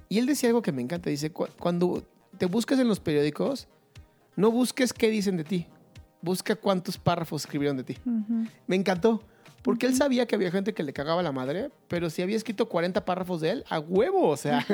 Y 0.08 0.18
él 0.18 0.26
decía 0.26 0.48
algo 0.48 0.62
que 0.62 0.70
me 0.72 0.82
encanta. 0.82 1.10
Dice, 1.10 1.30
"Cu- 1.30 1.48
cuando 1.58 2.04
te 2.38 2.46
buscas 2.46 2.78
en 2.78 2.86
los 2.88 3.00
periódicos, 3.00 3.66
no 4.36 4.50
busques 4.50 4.92
qué 4.92 5.10
dicen 5.10 5.36
de 5.36 5.44
ti. 5.44 5.66
Busca 6.22 6.56
cuántos 6.56 6.96
párrafos 6.98 7.42
escribieron 7.42 7.76
de 7.76 7.84
ti. 7.84 7.96
Me 8.66 8.76
encantó. 8.76 9.22
Porque 9.62 9.86
él 9.86 9.94
sabía 9.94 10.26
que 10.26 10.34
había 10.34 10.50
gente 10.50 10.74
que 10.74 10.82
le 10.82 10.92
cagaba 10.92 11.22
la 11.22 11.32
madre, 11.32 11.70
pero 11.88 12.10
si 12.10 12.20
había 12.20 12.36
escrito 12.36 12.68
40 12.68 13.04
párrafos 13.06 13.40
de 13.40 13.50
él, 13.50 13.64
a 13.70 13.78
huevo. 13.80 14.28
O 14.28 14.36
sea, 14.36 14.64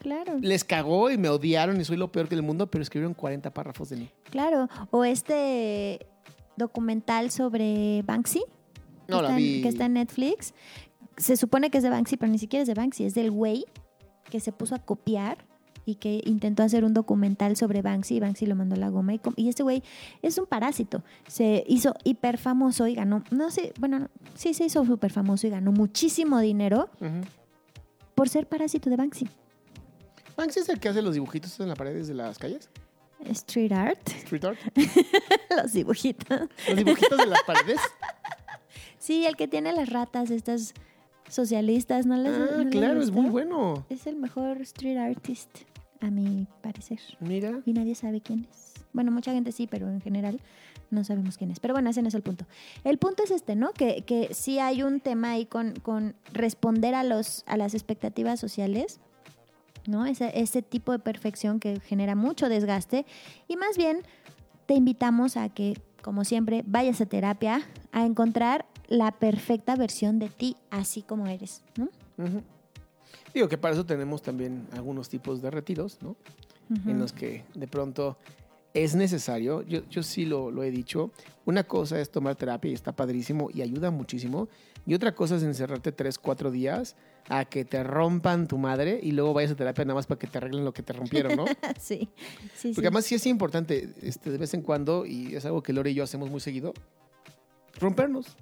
claro. 0.00 0.34
les 0.40 0.64
cagó 0.64 1.10
y 1.10 1.16
me 1.16 1.30
odiaron 1.30 1.80
y 1.80 1.84
soy 1.84 1.96
lo 1.96 2.12
peor 2.12 2.28
que 2.28 2.34
del 2.36 2.44
mundo, 2.44 2.70
pero 2.70 2.82
escribieron 2.82 3.14
40 3.14 3.54
párrafos 3.54 3.88
de 3.88 3.96
mí. 3.96 4.10
Claro, 4.30 4.68
o 4.90 5.04
este 5.04 6.06
documental 6.56 7.30
sobre 7.30 8.02
Banksy, 8.02 8.40
que, 9.06 9.12
No, 9.12 9.22
la 9.22 9.28
está 9.28 9.38
en, 9.38 9.44
vi. 9.44 9.62
que 9.62 9.68
está 9.68 9.86
en 9.86 9.94
Netflix. 9.94 10.52
Se 11.16 11.38
supone 11.38 11.70
que 11.70 11.78
es 11.78 11.84
de 11.84 11.90
Banksy, 11.90 12.18
pero 12.18 12.30
ni 12.30 12.38
siquiera 12.38 12.62
es 12.62 12.68
de 12.68 12.74
Banksy, 12.74 13.04
es 13.04 13.14
del 13.14 13.30
güey 13.30 13.64
que 14.30 14.40
se 14.40 14.52
puso 14.52 14.74
a 14.74 14.78
copiar 14.78 15.38
y 15.86 15.96
que 15.96 16.22
intentó 16.24 16.62
hacer 16.62 16.84
un 16.84 16.94
documental 16.94 17.56
sobre 17.56 17.82
Banksy 17.82 18.16
y 18.16 18.20
Banksy 18.20 18.46
lo 18.46 18.54
mandó 18.54 18.74
a 18.74 18.78
la 18.78 18.88
goma. 18.88 19.14
Y, 19.36 19.48
este 19.48 19.62
güey 19.62 19.82
es 20.22 20.38
un 20.38 20.46
parásito. 20.46 21.02
Se 21.26 21.64
hizo 21.66 21.94
hiper 22.04 22.38
famoso 22.38 22.86
y 22.86 22.94
ganó, 22.94 23.22
no 23.30 23.50
sé, 23.50 23.72
bueno, 23.78 23.98
no, 23.98 24.08
sí 24.34 24.54
se 24.54 24.64
hizo 24.64 24.84
súper 24.84 25.12
famoso 25.12 25.46
y 25.46 25.50
ganó 25.50 25.72
muchísimo 25.72 26.40
dinero 26.40 26.88
por 28.14 28.28
ser 28.28 28.46
parásito 28.48 28.90
de 28.90 28.96
Banksy. 28.96 29.28
Banksy 30.36 30.60
es 30.60 30.68
el 30.68 30.80
que 30.80 30.88
hace 30.88 31.02
los 31.02 31.14
dibujitos 31.14 31.58
en 31.60 31.68
las 31.68 31.78
paredes 31.78 32.08
de 32.08 32.14
las 32.14 32.38
calles. 32.38 32.68
Street 33.20 33.72
art, 33.72 34.08
Street 34.08 34.44
art. 34.44 34.58
los 35.56 35.72
dibujitos. 35.72 36.48
Los 36.68 36.76
dibujitos 36.76 37.18
de 37.18 37.26
las 37.26 37.42
paredes. 37.42 37.80
Sí, 38.98 39.26
el 39.26 39.36
que 39.36 39.46
tiene 39.46 39.74
las 39.74 39.90
ratas, 39.90 40.30
estas 40.30 40.72
socialistas, 41.28 42.06
¿no 42.06 42.16
les 42.16 42.38
no 42.38 42.44
Ah, 42.44 42.56
les 42.56 42.70
claro, 42.70 43.02
es 43.02 43.10
muy 43.10 43.28
bueno. 43.28 43.84
Es 43.90 44.06
el 44.06 44.16
mejor 44.16 44.62
street 44.62 44.96
artist, 44.96 45.50
a 46.04 46.10
mi 46.10 46.46
parecer. 46.62 47.00
Mira. 47.20 47.60
Y 47.64 47.72
nadie 47.72 47.94
sabe 47.94 48.20
quién 48.20 48.46
es. 48.50 48.74
Bueno, 48.92 49.10
mucha 49.10 49.32
gente 49.32 49.52
sí, 49.52 49.66
pero 49.66 49.88
en 49.88 50.00
general 50.00 50.40
no 50.90 51.02
sabemos 51.04 51.36
quién 51.36 51.50
es. 51.50 51.60
Pero 51.60 51.74
bueno, 51.74 51.90
ese 51.90 52.02
no 52.02 52.08
es 52.08 52.14
el 52.14 52.22
punto. 52.22 52.46
El 52.84 52.98
punto 52.98 53.24
es 53.24 53.30
este, 53.30 53.56
¿no? 53.56 53.72
Que, 53.72 54.02
que 54.02 54.32
sí 54.32 54.58
hay 54.58 54.82
un 54.82 55.00
tema 55.00 55.32
ahí 55.32 55.46
con, 55.46 55.74
con 55.74 56.14
responder 56.32 56.94
a, 56.94 57.02
los, 57.02 57.42
a 57.46 57.56
las 57.56 57.74
expectativas 57.74 58.38
sociales, 58.38 59.00
¿no? 59.86 60.06
Ese, 60.06 60.30
ese 60.38 60.62
tipo 60.62 60.92
de 60.92 60.98
perfección 60.98 61.58
que 61.58 61.80
genera 61.80 62.14
mucho 62.14 62.48
desgaste. 62.48 63.04
Y 63.48 63.56
más 63.56 63.76
bien 63.76 63.98
te 64.66 64.74
invitamos 64.74 65.36
a 65.36 65.48
que, 65.48 65.80
como 66.02 66.24
siempre, 66.24 66.62
vayas 66.66 67.00
a 67.00 67.06
terapia 67.06 67.62
a 67.92 68.04
encontrar 68.06 68.66
la 68.88 69.12
perfecta 69.12 69.76
versión 69.76 70.18
de 70.18 70.28
ti, 70.28 70.56
así 70.70 71.02
como 71.02 71.26
eres, 71.26 71.62
¿no? 71.76 71.88
Ujú. 72.18 72.42
Digo 73.34 73.48
que 73.48 73.58
para 73.58 73.74
eso 73.74 73.84
tenemos 73.84 74.22
también 74.22 74.66
algunos 74.72 75.08
tipos 75.08 75.42
de 75.42 75.50
retiros, 75.50 75.98
¿no? 76.02 76.16
en 76.70 76.90
Ujú. 76.92 76.98
los 77.00 77.12
que 77.12 77.44
de 77.54 77.66
pronto 77.68 78.16
es 78.72 78.94
necesario. 78.94 79.62
Yo, 79.62 79.82
yo 79.90 80.02
sí 80.02 80.24
lo, 80.24 80.50
lo 80.50 80.62
he 80.62 80.70
dicho. 80.70 81.10
Una 81.44 81.64
cosa 81.64 82.00
es 82.00 82.10
tomar 82.10 82.36
terapia 82.36 82.70
y 82.70 82.74
está 82.74 82.92
padrísimo 82.92 83.50
y 83.52 83.60
ayuda 83.60 83.90
muchísimo. 83.90 84.48
Y 84.86 84.94
otra 84.94 85.14
cosa 85.14 85.36
es 85.36 85.42
encerrarte 85.42 85.92
tres, 85.92 86.18
cuatro 86.18 86.50
días 86.50 86.96
a 87.28 87.44
que 87.44 87.64
te 87.64 87.82
rompan 87.82 88.46
tu 88.46 88.56
madre 88.58 88.98
y 89.02 89.12
luego 89.12 89.32
vayas 89.34 89.52
a 89.52 89.56
terapia 89.56 89.84
nada 89.84 89.94
más 89.94 90.06
para 90.06 90.18
que 90.18 90.26
te 90.26 90.38
arreglen 90.38 90.64
lo 90.64 90.72
que 90.72 90.82
te 90.82 90.92
rompieron, 90.92 91.36
¿no? 91.36 91.44
sí, 91.80 92.08
sí, 92.54 92.68
Porque 92.68 92.74
sí. 92.74 92.80
además 92.80 93.04
sí 93.04 93.14
es 93.14 93.26
importante 93.26 93.90
este, 94.02 94.30
de 94.30 94.38
vez 94.38 94.52
en 94.54 94.62
cuando, 94.62 95.06
y 95.06 95.34
es 95.34 95.44
algo 95.46 95.62
que 95.62 95.72
Lore 95.72 95.90
y 95.90 95.94
yo 95.94 96.04
hacemos 96.04 96.30
muy 96.30 96.40
seguido, 96.40 96.74
rompernos. 97.80 98.36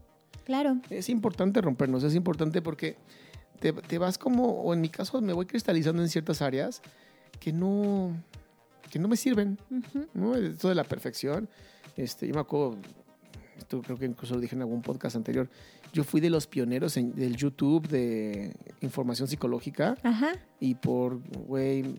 Claro, 0.44 0.78
Es 0.90 1.09
importante 1.09 1.61
rompernos, 1.61 2.02
es 2.02 2.16
importante 2.16 2.61
porque 2.62 2.96
te, 3.62 3.72
te 3.72 3.96
vas 3.98 4.18
como, 4.18 4.44
o 4.62 4.75
en 4.75 4.81
mi 4.83 4.88
caso 4.90 5.20
me 5.22 5.33
voy 5.33 5.46
cristalizando 5.46 6.03
en 6.03 6.09
ciertas 6.09 6.42
áreas 6.42 6.83
que 7.40 7.53
no, 7.53 8.14
que 8.90 8.98
no 8.98 9.09
me 9.09 9.16
sirven. 9.16 9.59
Ujú. 9.70 10.07
¿no? 10.14 10.35
Esto 10.35 10.68
de 10.68 10.75
la 10.75 10.85
perfección. 10.85 11.48
Este, 11.96 12.27
yo 12.27 12.35
me 12.35 12.40
acuerdo, 12.40 12.77
esto 13.59 13.81
creo 13.83 13.98
que 13.98 14.07
incluso 14.07 14.35
lo 14.35 14.40
dije 14.40 14.55
en 14.57 14.62
algún 14.62 14.83
podcast 14.83 15.16
anterior, 15.16 15.48
yo 15.92 16.05
fui 16.05 16.20
de 16.20 16.31
los 16.31 16.46
pioneros 16.46 16.96
en, 16.96 17.14
del 17.14 17.37
YouTube 17.37 17.87
de 17.88 18.55
información 18.81 19.29
psicológica 19.29 19.96
Ajá. 20.03 20.33
y 20.59 20.75
por, 20.75 21.20
güey, 21.46 21.96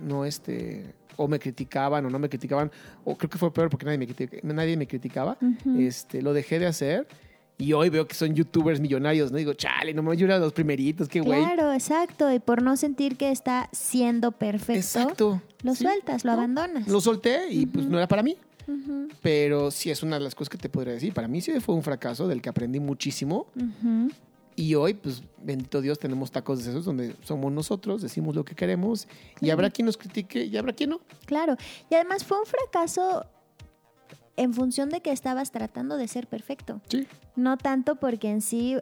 no 0.00 0.24
este, 0.24 0.94
o 1.16 1.26
me 1.26 1.38
criticaban 1.40 2.06
o 2.06 2.10
no 2.10 2.18
me 2.20 2.28
criticaban, 2.28 2.70
o 3.04 3.16
creo 3.16 3.28
que 3.28 3.38
fue 3.38 3.52
peor 3.52 3.68
porque 3.70 3.84
nadie 3.86 3.98
me, 3.98 4.06
critica- 4.06 4.38
nadie 4.44 4.76
me 4.76 4.86
criticaba, 4.86 5.36
Ujú. 5.42 5.80
este, 5.80 6.22
lo 6.22 6.32
dejé 6.32 6.60
de 6.60 6.66
hacer 6.66 7.08
y 7.58 7.72
hoy 7.72 7.90
veo 7.90 8.06
que 8.06 8.14
son 8.14 8.34
youtubers 8.34 8.78
millonarios, 8.80 9.32
¿no? 9.32 9.38
Digo, 9.38 9.52
chale, 9.52 9.92
no 9.92 10.02
me 10.02 10.16
yo 10.16 10.26
era 10.26 10.38
los 10.38 10.52
primeritos, 10.52 11.08
qué 11.08 11.20
güey. 11.20 11.42
Claro, 11.42 11.72
exacto. 11.72 12.32
Y 12.32 12.38
por 12.38 12.62
no 12.62 12.76
sentir 12.76 13.16
que 13.16 13.30
está 13.32 13.68
siendo 13.72 14.30
perfecto, 14.32 14.72
Exacto. 14.78 15.42
lo 15.62 15.74
Sí, 15.74 15.82
sueltas, 15.82 16.24
lo 16.24 16.30
¿no? 16.30 16.38
abandonas. 16.38 16.86
Lo 16.86 17.00
solté 17.00 17.50
y 17.50 17.66
pues 17.66 17.86
no 17.86 17.98
era 17.98 18.06
para 18.06 18.22
mí. 18.22 18.36
Pero 19.22 19.70
sí 19.70 19.90
es 19.90 20.02
una 20.02 20.18
de 20.18 20.24
las 20.24 20.34
cosas 20.34 20.50
que 20.50 20.58
te 20.58 20.68
podría 20.68 20.92
decir. 20.94 21.12
Para 21.14 21.26
mí 21.26 21.40
sí 21.40 21.58
fue 21.60 21.74
un 21.74 21.82
fracaso 21.82 22.28
del 22.28 22.40
que 22.42 22.48
aprendí 22.48 22.80
muchísimo. 22.80 23.46
Y 24.54 24.74
hoy, 24.74 24.94
pues, 24.94 25.22
bendito 25.42 25.80
Dios, 25.80 25.98
tenemos 25.98 26.30
tacos 26.30 26.64
de 26.64 26.70
esos 26.70 26.84
donde 26.84 27.14
somos 27.22 27.50
nosotros, 27.52 28.02
decimos 28.02 28.34
lo 28.34 28.44
que 28.44 28.54
queremos. 28.54 29.08
Y 29.40 29.50
habrá 29.50 29.70
quien 29.70 29.86
nos 29.86 29.96
critique 29.96 30.44
y 30.44 30.56
habrá 30.56 30.72
quien 30.72 30.90
no. 30.90 31.00
Claro. 31.26 31.56
Y 31.90 31.94
además 31.94 32.24
fue 32.24 32.38
un 32.40 32.46
fracaso 32.46 33.24
en 34.38 34.54
función 34.54 34.88
de 34.88 35.00
que 35.00 35.10
estabas 35.10 35.50
tratando 35.50 35.96
de 35.96 36.06
ser 36.06 36.28
perfecto. 36.28 36.80
Sí. 36.88 37.06
No 37.34 37.56
tanto 37.58 37.96
porque 37.96 38.30
en 38.30 38.40
sí 38.40 38.76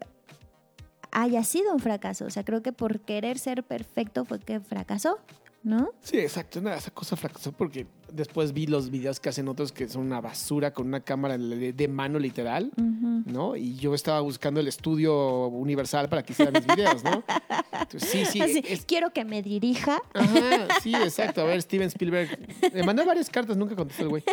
haya 1.11 1.43
sido 1.43 1.73
un 1.73 1.79
fracaso. 1.79 2.25
O 2.25 2.29
sea, 2.29 2.45
creo 2.45 2.61
que 2.61 2.71
por 2.71 3.01
querer 3.01 3.39
ser 3.39 3.63
perfecto 3.63 4.23
fue 4.23 4.39
que 4.39 4.59
fracasó, 4.59 5.19
¿no? 5.63 5.89
Sí, 6.01 6.19
exacto. 6.19 6.61
No, 6.61 6.71
esa 6.71 6.91
cosa 6.91 7.15
fracasó 7.15 7.51
porque 7.51 7.87
después 8.11 8.53
vi 8.53 8.67
los 8.67 8.89
videos 8.89 9.19
que 9.19 9.29
hacen 9.29 9.47
otros 9.47 9.71
que 9.71 9.87
son 9.87 10.03
una 10.03 10.21
basura 10.21 10.73
con 10.73 10.87
una 10.87 11.01
cámara 11.01 11.37
de, 11.37 11.87
mano 11.87 12.19
literal. 12.19 12.71
¿no? 12.77 13.55
Y 13.55 13.75
yo 13.75 13.93
estaba 13.93 14.21
buscando 14.21 14.59
el 14.59 14.67
estudio 14.67 15.47
universal 15.47 16.07
para 16.09 16.23
que 16.23 16.33
hicieran 16.33 16.53
mis 16.53 16.65
videos, 16.65 17.03
¿no? 17.03 17.23
Entonces, 17.71 18.09
sí, 18.09 18.25
sí. 18.25 18.41
Así, 18.41 18.63
es- 18.67 18.85
Quiero 18.85 19.11
que 19.11 19.25
me 19.25 19.41
dirija. 19.41 19.99
Ajá, 20.13 20.67
sí, 20.81 20.93
exacto. 20.95 21.41
A 21.41 21.45
ver, 21.45 21.61
Steven 21.61 21.87
Spielberg. 21.87 22.37
Le 22.73 22.83
mandé 22.83 23.03
varias 23.05 23.29
cartas, 23.29 23.57
nunca 23.57 23.75
contestó 23.75 24.03
el 24.03 24.09
güey. 24.09 24.23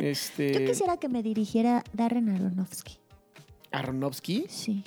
Este. 0.00 0.52
Yo 0.52 0.66
quisiera 0.66 0.96
que 0.96 1.08
me 1.08 1.22
dirigiera 1.22 1.84
Darren 1.92 2.28
Aronofsky. 2.28 2.98
Aronofsky. 3.70 4.46
Sí. 4.48 4.84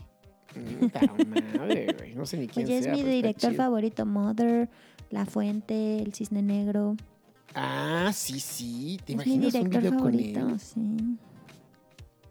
Mm, 0.55 1.57
madre, 1.57 1.87
güey. 1.97 2.15
No 2.15 2.25
sé 2.25 2.37
ni 2.37 2.47
quién 2.47 2.65
Oye, 2.65 2.77
es 2.77 2.83
sea, 2.85 2.93
mi 2.93 2.99
pero 2.99 3.09
está 3.09 3.15
director 3.15 3.53
favorito. 3.55 4.05
Mother, 4.05 4.69
La 5.09 5.25
Fuente, 5.25 5.99
El 6.01 6.13
Cisne 6.13 6.41
Negro. 6.41 6.95
Ah, 7.59 8.11
sí, 8.13 8.39
sí. 8.39 8.99
¿Te 9.03 9.13
es 9.13 9.17
mi 9.17 9.33
imaginas 9.33 9.55
un 9.55 9.69
director 9.69 9.81
video 9.81 9.99
con 9.99 10.13
él? 10.13 10.59
sí. 10.59 11.17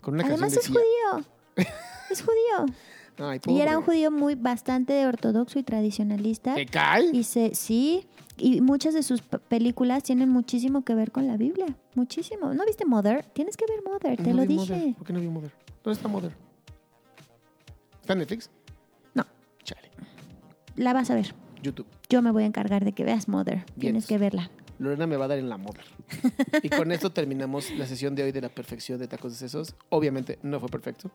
Con 0.00 0.14
una 0.14 0.24
Además 0.24 0.56
es 0.56 0.68
judío. 0.68 1.26
es 2.10 2.22
judío. 2.22 2.74
Ay, 3.18 3.40
Y 3.46 3.60
era 3.60 3.76
un 3.78 3.84
judío 3.84 4.10
muy 4.10 4.34
bastante 4.36 5.04
ortodoxo 5.06 5.58
y 5.58 5.62
tradicionalista. 5.62 6.54
¿Te 6.54 6.66
cae? 6.66 7.10
Y 7.12 7.24
se, 7.24 7.54
sí, 7.54 8.06
y 8.36 8.60
muchas 8.60 8.94
de 8.94 9.02
sus 9.02 9.22
películas 9.22 10.02
tienen 10.02 10.28
muchísimo 10.28 10.84
que 10.84 10.94
ver 10.94 11.10
con 11.10 11.26
la 11.26 11.36
Biblia. 11.36 11.66
Muchísimo. 11.94 12.52
¿No 12.54 12.64
viste 12.66 12.84
Mother? 12.84 13.24
Tienes 13.24 13.56
que 13.56 13.64
ver 13.66 13.82
Mother, 13.82 14.16
te 14.22 14.30
No 14.30 14.36
lo 14.36 14.42
vi 14.42 14.58
dije. 14.58 14.74
Mother. 14.76 14.94
¿Por 14.94 15.06
qué 15.06 15.12
no 15.12 15.20
vi 15.20 15.28
Mother? 15.28 15.50
¿Dónde 15.82 15.96
está 15.96 16.08
Mother? 16.08 16.36
¿Está 18.02 18.12
en 18.12 18.18
Netflix? 18.20 18.50
No. 19.14 19.24
Chale. 19.64 19.90
La 20.76 20.92
vas 20.92 21.10
a 21.10 21.14
ver. 21.14 21.34
YouTube. 21.62 21.86
Yo 22.08 22.22
me 22.22 22.30
voy 22.30 22.44
a 22.44 22.46
encargar 22.46 22.84
de 22.84 22.92
que 22.92 23.02
veas 23.02 23.26
Mother. 23.28 23.64
Tienes 23.64 23.76
Vientos. 23.76 24.06
que 24.06 24.18
verla. 24.18 24.50
Lorena 24.78 25.06
me 25.06 25.16
va 25.16 25.26
a 25.26 25.28
dar 25.28 25.38
en 25.38 25.48
la 25.48 25.56
Mother. 25.56 25.84
y 26.62 26.68
con 26.68 26.92
esto 26.92 27.10
terminamos 27.10 27.70
la 27.72 27.86
sesión 27.86 28.14
de 28.14 28.24
hoy 28.24 28.32
de 28.32 28.40
la 28.40 28.48
perfección 28.48 28.98
de 28.98 29.08
tacos 29.08 29.32
de 29.32 29.38
sesos. 29.38 29.74
Obviamente 29.88 30.38
no 30.42 30.60
fue 30.60 30.68
perfecto. 30.68 31.10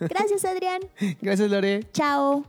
Gracias, 0.00 0.44
Adrián. 0.44 0.80
Gracias, 1.20 1.50
Lore. 1.50 1.84
Chao. 1.92 2.44